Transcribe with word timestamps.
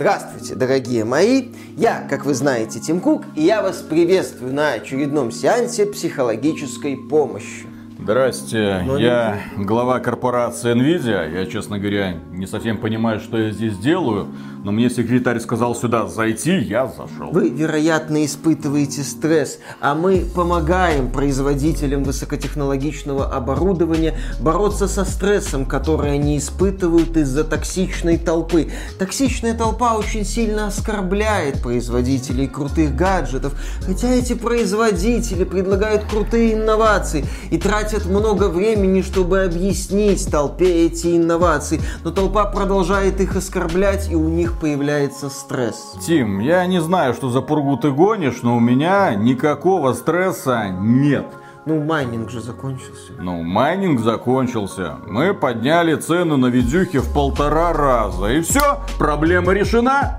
Здравствуйте, 0.00 0.54
дорогие 0.54 1.04
мои! 1.04 1.48
Я, 1.76 2.06
как 2.08 2.24
вы 2.24 2.32
знаете, 2.32 2.80
Тим 2.80 3.00
Кук, 3.00 3.22
и 3.36 3.42
я 3.42 3.60
вас 3.60 3.82
приветствую 3.82 4.54
на 4.54 4.72
очередном 4.72 5.30
сеансе 5.30 5.84
психологической 5.84 6.96
помощи. 6.96 7.69
Здрасте, 8.02 8.82
Но 8.86 8.98
я 8.98 9.40
не... 9.56 9.64
глава 9.64 10.00
корпорации 10.00 10.74
Nvidia. 10.74 11.30
Я, 11.32 11.46
честно 11.46 11.78
говоря, 11.78 12.14
не 12.32 12.46
совсем 12.46 12.78
понимаю, 12.78 13.20
что 13.20 13.36
я 13.36 13.50
здесь 13.50 13.76
делаю, 13.76 14.28
но 14.64 14.72
мне 14.72 14.88
секретарь 14.88 15.38
сказал 15.38 15.74
сюда 15.74 16.06
зайти, 16.06 16.58
я 16.58 16.86
зашел. 16.86 17.30
Вы, 17.30 17.50
вероятно, 17.50 18.24
испытываете 18.24 19.02
стресс, 19.02 19.58
а 19.80 19.94
мы 19.94 20.24
помогаем 20.34 21.10
производителям 21.10 22.04
высокотехнологичного 22.04 23.34
оборудования 23.34 24.14
бороться 24.40 24.88
со 24.88 25.04
стрессом, 25.04 25.66
который 25.66 26.12
они 26.12 26.38
испытывают 26.38 27.16
из-за 27.16 27.44
токсичной 27.44 28.16
толпы. 28.16 28.70
Токсичная 28.98 29.54
толпа 29.54 29.94
очень 29.94 30.24
сильно 30.24 30.68
оскорбляет 30.68 31.62
производителей 31.62 32.48
крутых 32.48 32.96
гаджетов, 32.96 33.54
хотя 33.86 34.08
эти 34.08 34.32
производители 34.32 35.44
предлагают 35.44 36.04
крутые 36.04 36.54
инновации 36.54 37.24
и 37.50 37.58
тратят 37.58 37.89
много 37.98 38.48
времени, 38.48 39.02
чтобы 39.02 39.42
объяснить 39.42 40.30
толпе 40.30 40.86
эти 40.86 41.16
инновации, 41.16 41.80
но 42.04 42.10
толпа 42.10 42.44
продолжает 42.44 43.20
их 43.20 43.36
оскорблять 43.36 44.10
и 44.10 44.16
у 44.16 44.28
них 44.28 44.58
появляется 44.58 45.28
стресс. 45.28 45.96
Тим, 46.06 46.40
я 46.40 46.66
не 46.66 46.80
знаю, 46.80 47.14
что 47.14 47.30
за 47.30 47.40
пургу 47.40 47.76
ты 47.76 47.90
гонишь, 47.90 48.42
но 48.42 48.56
у 48.56 48.60
меня 48.60 49.14
никакого 49.14 49.92
стресса 49.92 50.68
нет. 50.68 51.26
Ну, 51.66 51.82
майнинг 51.82 52.30
же 52.30 52.40
закончился. 52.40 53.12
Ну, 53.18 53.42
майнинг 53.42 54.00
закончился. 54.00 54.96
Мы 55.06 55.34
подняли 55.34 55.94
цену 55.94 56.36
на 56.36 56.46
видюхи 56.46 56.98
в 56.98 57.12
полтора 57.12 57.72
раза. 57.72 58.28
И 58.28 58.40
все, 58.40 58.80
проблема 58.98 59.52
решена. 59.52 60.18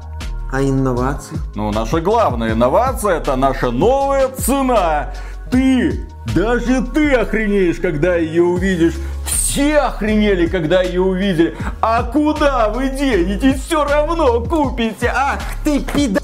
А 0.54 0.62
инновации? 0.62 1.38
Ну, 1.56 1.72
наша 1.72 2.02
главная 2.02 2.52
инновация 2.52 3.18
это 3.18 3.36
наша 3.38 3.72
новая 3.72 4.28
цена. 4.28 5.14
Ты, 5.52 6.08
даже 6.34 6.82
ты 6.94 7.12
охренеешь, 7.14 7.78
когда 7.78 8.16
ее 8.16 8.44
увидишь 8.44 8.96
все 9.52 9.80
охренели, 9.80 10.48
когда 10.48 10.82
ее 10.82 11.02
увидели. 11.02 11.56
А 11.82 12.04
куда 12.04 12.70
вы 12.70 12.90
денетесь? 12.90 13.62
Все 13.62 13.84
равно 13.84 14.40
купите. 14.42 15.12
Ах 15.14 15.42
ты 15.66 15.82
пида... 15.82 16.22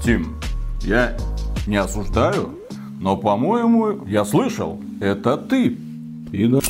Тим, 0.00 0.36
я 0.82 1.16
не 1.66 1.76
осуждаю, 1.76 2.56
но, 3.00 3.16
по-моему, 3.16 4.06
я 4.06 4.24
слышал, 4.24 4.80
это 5.00 5.36
ты. 5.36 5.76
Пида... 6.30 6.60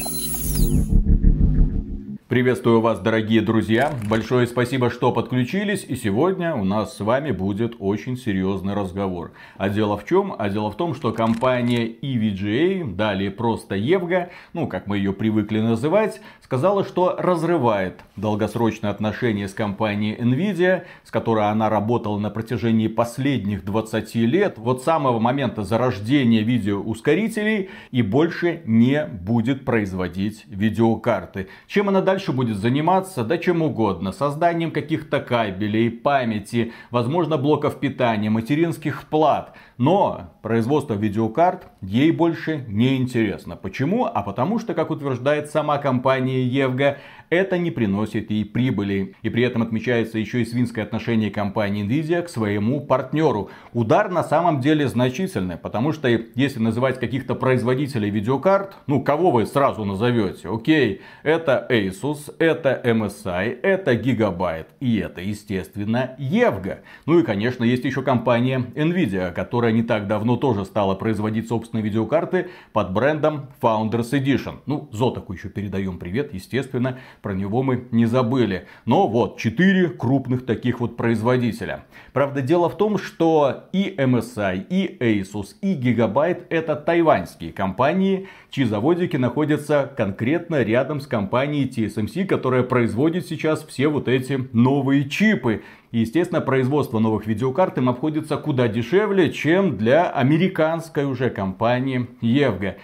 Приветствую 2.30 2.80
вас, 2.80 3.00
дорогие 3.00 3.40
друзья. 3.40 3.92
Большое 4.08 4.46
спасибо, 4.46 4.88
что 4.88 5.10
подключились. 5.10 5.82
И 5.82 5.96
сегодня 5.96 6.54
у 6.54 6.62
нас 6.62 6.96
с 6.96 7.00
вами 7.00 7.32
будет 7.32 7.74
очень 7.80 8.16
серьезный 8.16 8.74
разговор. 8.74 9.32
А 9.56 9.68
дело 9.68 9.98
в 9.98 10.06
чем? 10.06 10.36
А 10.38 10.48
дело 10.48 10.70
в 10.70 10.76
том, 10.76 10.94
что 10.94 11.10
компания 11.10 11.88
EVGA, 11.88 12.94
далее 12.94 13.32
просто 13.32 13.74
Евга, 13.74 14.30
ну, 14.52 14.68
как 14.68 14.86
мы 14.86 14.98
ее 14.98 15.12
привыкли 15.12 15.58
называть, 15.58 16.20
сказала, 16.40 16.84
что 16.84 17.16
разрывает 17.18 18.00
долгосрочные 18.14 18.90
отношения 18.90 19.48
с 19.48 19.52
компанией 19.52 20.14
Nvidia, 20.14 20.84
с 21.02 21.10
которой 21.10 21.50
она 21.50 21.68
работала 21.68 22.16
на 22.20 22.30
протяжении 22.30 22.86
последних 22.86 23.64
20 23.64 24.14
лет, 24.14 24.54
вот 24.56 24.82
с 24.82 24.84
самого 24.84 25.18
момента 25.18 25.64
зарождения 25.64 26.42
видеоускорителей, 26.42 27.70
и 27.90 28.02
больше 28.02 28.62
не 28.66 29.04
будет 29.04 29.64
производить 29.64 30.44
видеокарты. 30.46 31.48
Чем 31.66 31.88
она 31.88 32.00
дальше 32.00 32.19
дальше 32.20 32.32
будет 32.32 32.58
заниматься, 32.58 33.24
да 33.24 33.38
чем 33.38 33.62
угодно, 33.62 34.12
созданием 34.12 34.72
каких-то 34.72 35.20
кабелей, 35.20 35.90
памяти, 35.90 36.74
возможно 36.90 37.38
блоков 37.38 37.80
питания, 37.80 38.28
материнских 38.28 39.04
плат. 39.04 39.56
Но 39.80 40.28
производство 40.42 40.92
видеокарт 40.92 41.68
ей 41.80 42.10
больше 42.10 42.66
не 42.68 42.98
интересно. 42.98 43.56
Почему? 43.56 44.04
А 44.04 44.20
потому 44.20 44.58
что, 44.58 44.74
как 44.74 44.90
утверждает 44.90 45.48
сама 45.48 45.78
компания 45.78 46.44
Евга, 46.44 46.98
это 47.30 47.56
не 47.56 47.70
приносит 47.70 48.30
ей 48.30 48.44
прибыли. 48.44 49.14
И 49.22 49.30
при 49.30 49.42
этом 49.42 49.62
отмечается 49.62 50.18
еще 50.18 50.42
и 50.42 50.44
свинское 50.44 50.84
отношение 50.84 51.30
компании 51.30 51.86
Nvidia 51.86 52.20
к 52.22 52.28
своему 52.28 52.82
партнеру. 52.82 53.50
Удар 53.72 54.10
на 54.10 54.22
самом 54.22 54.60
деле 54.60 54.86
значительный, 54.86 55.56
потому 55.56 55.92
что 55.92 56.08
если 56.08 56.58
называть 56.58 57.00
каких-то 57.00 57.34
производителей 57.34 58.10
видеокарт, 58.10 58.76
ну 58.86 59.02
кого 59.02 59.30
вы 59.30 59.46
сразу 59.46 59.86
назовете? 59.86 60.50
Окей, 60.50 61.00
это 61.22 61.66
Asus, 61.70 62.34
это 62.38 62.82
MSI, 62.84 63.60
это 63.62 63.94
Gigabyte 63.94 64.66
и 64.80 64.98
это, 64.98 65.22
естественно, 65.22 66.16
Евга. 66.18 66.80
Ну 67.06 67.18
и, 67.18 67.22
конечно, 67.22 67.64
есть 67.64 67.84
еще 67.84 68.02
компания 68.02 68.58
Nvidia, 68.74 69.32
которая 69.32 69.69
не 69.72 69.82
так 69.82 70.06
давно 70.06 70.36
тоже 70.36 70.64
стала 70.64 70.94
производить 70.94 71.48
собственные 71.48 71.84
видеокарты 71.84 72.48
под 72.72 72.92
брендом 72.92 73.48
Founders 73.60 74.12
Edition. 74.12 74.58
Ну, 74.66 74.88
Зотаку 74.92 75.32
еще 75.32 75.48
передаем 75.48 75.98
привет, 75.98 76.34
естественно, 76.34 76.98
про 77.22 77.32
него 77.34 77.62
мы 77.62 77.84
не 77.90 78.06
забыли. 78.06 78.66
Но 78.84 79.08
вот, 79.08 79.38
четыре 79.38 79.88
крупных 79.88 80.46
таких 80.46 80.80
вот 80.80 80.96
производителя. 80.96 81.84
Правда, 82.12 82.42
дело 82.42 82.68
в 82.68 82.76
том, 82.76 82.98
что 82.98 83.64
и 83.72 83.94
MSI, 83.96 84.66
и 84.68 84.96
Asus, 84.98 85.54
и 85.60 85.74
Gigabyte 85.74 86.46
это 86.50 86.76
тайваньские 86.76 87.52
компании, 87.52 88.28
чьи 88.50 88.64
заводики 88.64 89.16
находятся 89.16 89.90
конкретно 89.96 90.62
рядом 90.62 91.00
с 91.00 91.06
компанией 91.06 91.68
TSMC, 91.68 92.26
которая 92.26 92.62
производит 92.62 93.26
сейчас 93.26 93.64
все 93.64 93.88
вот 93.88 94.08
эти 94.08 94.48
новые 94.52 95.08
чипы. 95.08 95.62
И, 95.90 96.00
естественно, 96.00 96.40
производство 96.40 96.98
новых 96.98 97.26
видеокарт 97.26 97.78
им 97.78 97.88
обходится 97.88 98.36
куда 98.36 98.68
дешевле, 98.68 99.32
чем 99.32 99.76
для 99.76 100.08
американской 100.08 101.04
уже 101.04 101.30
компании 101.30 102.08
Евга. 102.20 102.76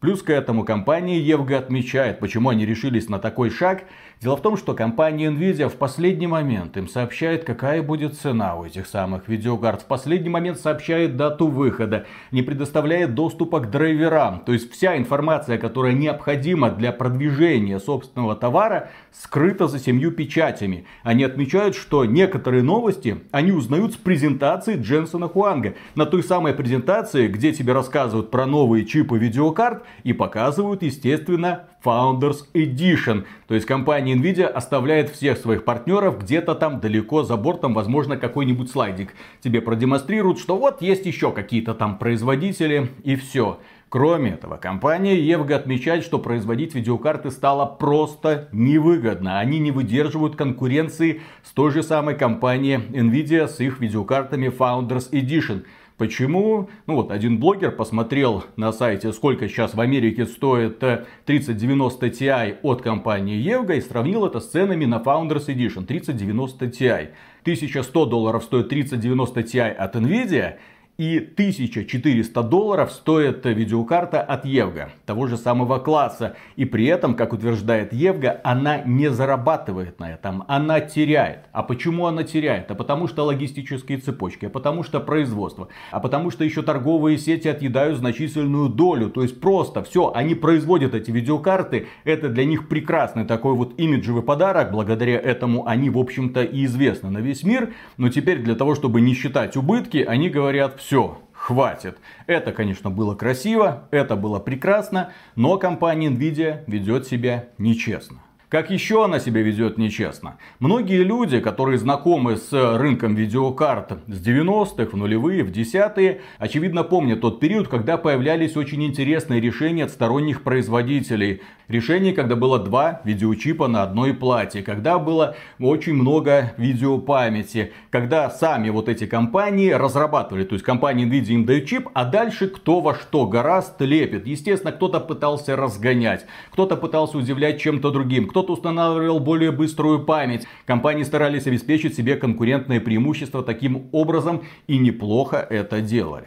Плюс 0.00 0.22
к 0.22 0.30
этому 0.30 0.64
компания 0.64 1.18
Евга 1.18 1.58
отмечает, 1.58 2.20
почему 2.20 2.48
они 2.50 2.66
решились 2.66 3.08
на 3.08 3.18
такой 3.18 3.50
шаг– 3.50 3.84
Дело 4.22 4.36
в 4.36 4.42
том, 4.42 4.58
что 4.58 4.74
компания 4.74 5.30
Nvidia 5.30 5.70
в 5.70 5.76
последний 5.76 6.26
момент 6.26 6.76
им 6.76 6.88
сообщает, 6.88 7.44
какая 7.44 7.82
будет 7.82 8.18
цена 8.18 8.54
у 8.54 8.66
этих 8.66 8.86
самых 8.86 9.28
видеокарт. 9.28 9.80
В 9.80 9.84
последний 9.86 10.28
момент 10.28 10.60
сообщает 10.60 11.16
дату 11.16 11.46
выхода, 11.46 12.04
не 12.30 12.42
предоставляет 12.42 13.14
доступа 13.14 13.60
к 13.60 13.70
драйверам. 13.70 14.42
То 14.44 14.52
есть 14.52 14.70
вся 14.70 14.98
информация, 14.98 15.56
которая 15.56 15.94
необходима 15.94 16.70
для 16.70 16.92
продвижения 16.92 17.80
собственного 17.80 18.36
товара, 18.36 18.90
скрыта 19.10 19.68
за 19.68 19.78
семью 19.78 20.12
печатями. 20.12 20.84
Они 21.02 21.24
отмечают, 21.24 21.74
что 21.74 22.04
некоторые 22.04 22.62
новости 22.62 23.22
они 23.30 23.52
узнают 23.52 23.94
с 23.94 23.96
презентации 23.96 24.76
Дженсона 24.76 25.28
Хуанга. 25.28 25.76
На 25.94 26.04
той 26.04 26.22
самой 26.22 26.52
презентации, 26.52 27.26
где 27.26 27.54
тебе 27.54 27.72
рассказывают 27.72 28.30
про 28.30 28.44
новые 28.44 28.84
чипы 28.84 29.16
видеокарт 29.16 29.82
и 30.04 30.12
показывают, 30.12 30.82
естественно, 30.82 31.70
Founders 31.84 32.44
Edition. 32.54 33.24
То 33.48 33.54
есть 33.54 33.66
компания 33.66 34.14
Nvidia 34.14 34.46
оставляет 34.46 35.10
всех 35.10 35.38
своих 35.38 35.64
партнеров 35.64 36.20
где-то 36.20 36.54
там 36.54 36.80
далеко 36.80 37.22
за 37.22 37.36
бортом, 37.36 37.74
возможно, 37.74 38.16
какой-нибудь 38.16 38.70
слайдик. 38.70 39.14
Тебе 39.40 39.60
продемонстрируют, 39.60 40.38
что 40.38 40.56
вот 40.56 40.82
есть 40.82 41.06
еще 41.06 41.32
какие-то 41.32 41.74
там 41.74 41.98
производители 41.98 42.88
и 43.04 43.16
все. 43.16 43.58
Кроме 43.90 44.34
этого, 44.34 44.56
компания 44.56 45.18
Евга 45.18 45.56
отмечает, 45.56 46.04
что 46.04 46.20
производить 46.20 46.76
видеокарты 46.76 47.32
стало 47.32 47.66
просто 47.66 48.48
невыгодно. 48.52 49.40
Они 49.40 49.58
не 49.58 49.72
выдерживают 49.72 50.36
конкуренции 50.36 51.22
с 51.42 51.50
той 51.50 51.72
же 51.72 51.82
самой 51.82 52.14
компанией 52.14 52.76
Nvidia 52.76 53.48
с 53.48 53.58
их 53.58 53.80
видеокартами 53.80 54.46
Founders 54.46 55.10
Edition. 55.10 55.64
Почему? 56.00 56.70
Ну 56.86 56.94
вот, 56.94 57.10
один 57.10 57.38
блогер 57.38 57.72
посмотрел 57.72 58.44
на 58.56 58.72
сайте, 58.72 59.12
сколько 59.12 59.50
сейчас 59.50 59.74
в 59.74 59.80
Америке 59.82 60.24
стоит 60.24 60.82
3090 61.26 62.06
э, 62.06 62.08
Ti 62.08 62.56
от 62.62 62.80
компании 62.80 63.36
Евга 63.36 63.74
и 63.74 63.82
сравнил 63.82 64.24
это 64.24 64.40
с 64.40 64.48
ценами 64.48 64.86
на 64.86 64.96
Founders 64.96 65.48
Edition 65.48 65.84
3090 65.84 66.64
Ti. 66.64 67.08
1100 67.42 68.06
долларов 68.06 68.44
стоит 68.44 68.70
3090 68.70 69.40
Ti 69.40 69.68
от 69.68 69.96
Nvidia 69.96 70.54
и 71.00 71.16
1400 71.16 72.42
долларов 72.42 72.92
стоит 72.92 73.46
видеокарта 73.46 74.20
от 74.20 74.44
Евга, 74.44 74.90
того 75.06 75.28
же 75.28 75.38
самого 75.38 75.78
класса. 75.78 76.36
И 76.56 76.66
при 76.66 76.84
этом, 76.84 77.14
как 77.14 77.32
утверждает 77.32 77.94
Евга, 77.94 78.38
она 78.44 78.82
не 78.82 79.10
зарабатывает 79.10 79.98
на 79.98 80.12
этом, 80.12 80.44
она 80.46 80.80
теряет. 80.80 81.46
А 81.52 81.62
почему 81.62 82.04
она 82.04 82.22
теряет? 82.22 82.70
А 82.70 82.74
потому 82.74 83.08
что 83.08 83.24
логистические 83.24 83.96
цепочки, 83.96 84.44
а 84.44 84.50
потому 84.50 84.82
что 84.82 85.00
производство, 85.00 85.68
а 85.90 86.00
потому 86.00 86.30
что 86.30 86.44
еще 86.44 86.60
торговые 86.60 87.16
сети 87.16 87.48
отъедают 87.48 87.96
значительную 87.96 88.68
долю. 88.68 89.08
То 89.08 89.22
есть 89.22 89.40
просто 89.40 89.82
все, 89.82 90.12
они 90.14 90.34
производят 90.34 90.94
эти 90.94 91.10
видеокарты, 91.10 91.86
это 92.04 92.28
для 92.28 92.44
них 92.44 92.68
прекрасный 92.68 93.24
такой 93.24 93.54
вот 93.54 93.72
имиджевый 93.80 94.22
подарок, 94.22 94.70
благодаря 94.70 95.18
этому 95.18 95.66
они, 95.66 95.88
в 95.88 95.96
общем-то, 95.96 96.42
и 96.42 96.66
известны 96.66 97.08
на 97.08 97.20
весь 97.20 97.42
мир. 97.42 97.72
Но 97.96 98.10
теперь 98.10 98.40
для 98.42 98.54
того, 98.54 98.74
чтобы 98.74 99.00
не 99.00 99.14
считать 99.14 99.56
убытки, 99.56 100.04
они 100.06 100.28
говорят, 100.28 100.78
все 100.89 100.89
все, 100.90 101.18
хватит. 101.32 101.98
Это, 102.26 102.50
конечно, 102.50 102.90
было 102.90 103.14
красиво, 103.14 103.84
это 103.92 104.16
было 104.16 104.40
прекрасно, 104.40 105.12
но 105.36 105.56
компания 105.56 106.08
Nvidia 106.08 106.64
ведет 106.66 107.06
себя 107.06 107.50
нечестно. 107.58 108.18
Как 108.48 108.72
еще 108.72 109.04
она 109.04 109.20
себя 109.20 109.40
ведет 109.40 109.78
нечестно? 109.78 110.38
Многие 110.58 111.04
люди, 111.04 111.38
которые 111.38 111.78
знакомы 111.78 112.36
с 112.36 112.50
рынком 112.52 113.14
видеокарт 113.14 114.00
с 114.08 114.26
90-х, 114.26 114.90
в 114.90 114.96
нулевые, 114.96 115.44
в 115.44 115.52
десятые, 115.52 116.22
очевидно 116.38 116.82
помнят 116.82 117.20
тот 117.20 117.38
период, 117.38 117.68
когда 117.68 117.96
появлялись 117.96 118.56
очень 118.56 118.82
интересные 118.82 119.40
решения 119.40 119.84
от 119.84 119.92
сторонних 119.92 120.42
производителей. 120.42 121.42
Решение, 121.70 122.12
когда 122.12 122.34
было 122.34 122.58
два 122.58 123.00
видеочипа 123.04 123.68
на 123.68 123.84
одной 123.84 124.12
плате, 124.12 124.60
когда 124.60 124.98
было 124.98 125.36
очень 125.60 125.94
много 125.94 126.52
видеопамяти, 126.56 127.72
когда 127.90 128.28
сами 128.28 128.70
вот 128.70 128.88
эти 128.88 129.06
компании 129.06 129.70
разрабатывали, 129.70 130.42
то 130.42 130.54
есть 130.54 130.64
компания 130.64 131.04
Nvidia 131.04 131.34
им 131.34 131.44
дает 131.44 131.66
чип, 131.66 131.88
а 131.94 132.04
дальше 132.06 132.48
кто 132.48 132.80
во 132.80 132.96
что 132.96 133.24
гораст 133.26 133.80
лепит. 133.80 134.26
Естественно, 134.26 134.72
кто-то 134.72 134.98
пытался 134.98 135.54
разгонять, 135.54 136.26
кто-то 136.50 136.76
пытался 136.76 137.18
удивлять 137.18 137.60
чем-то 137.60 137.92
другим, 137.92 138.26
кто-то 138.26 138.54
устанавливал 138.54 139.20
более 139.20 139.52
быструю 139.52 140.04
память. 140.04 140.48
Компании 140.66 141.04
старались 141.04 141.46
обеспечить 141.46 141.94
себе 141.94 142.16
конкурентное 142.16 142.80
преимущество 142.80 143.44
таким 143.44 143.90
образом 143.92 144.42
и 144.66 144.76
неплохо 144.76 145.46
это 145.48 145.80
делали. 145.80 146.26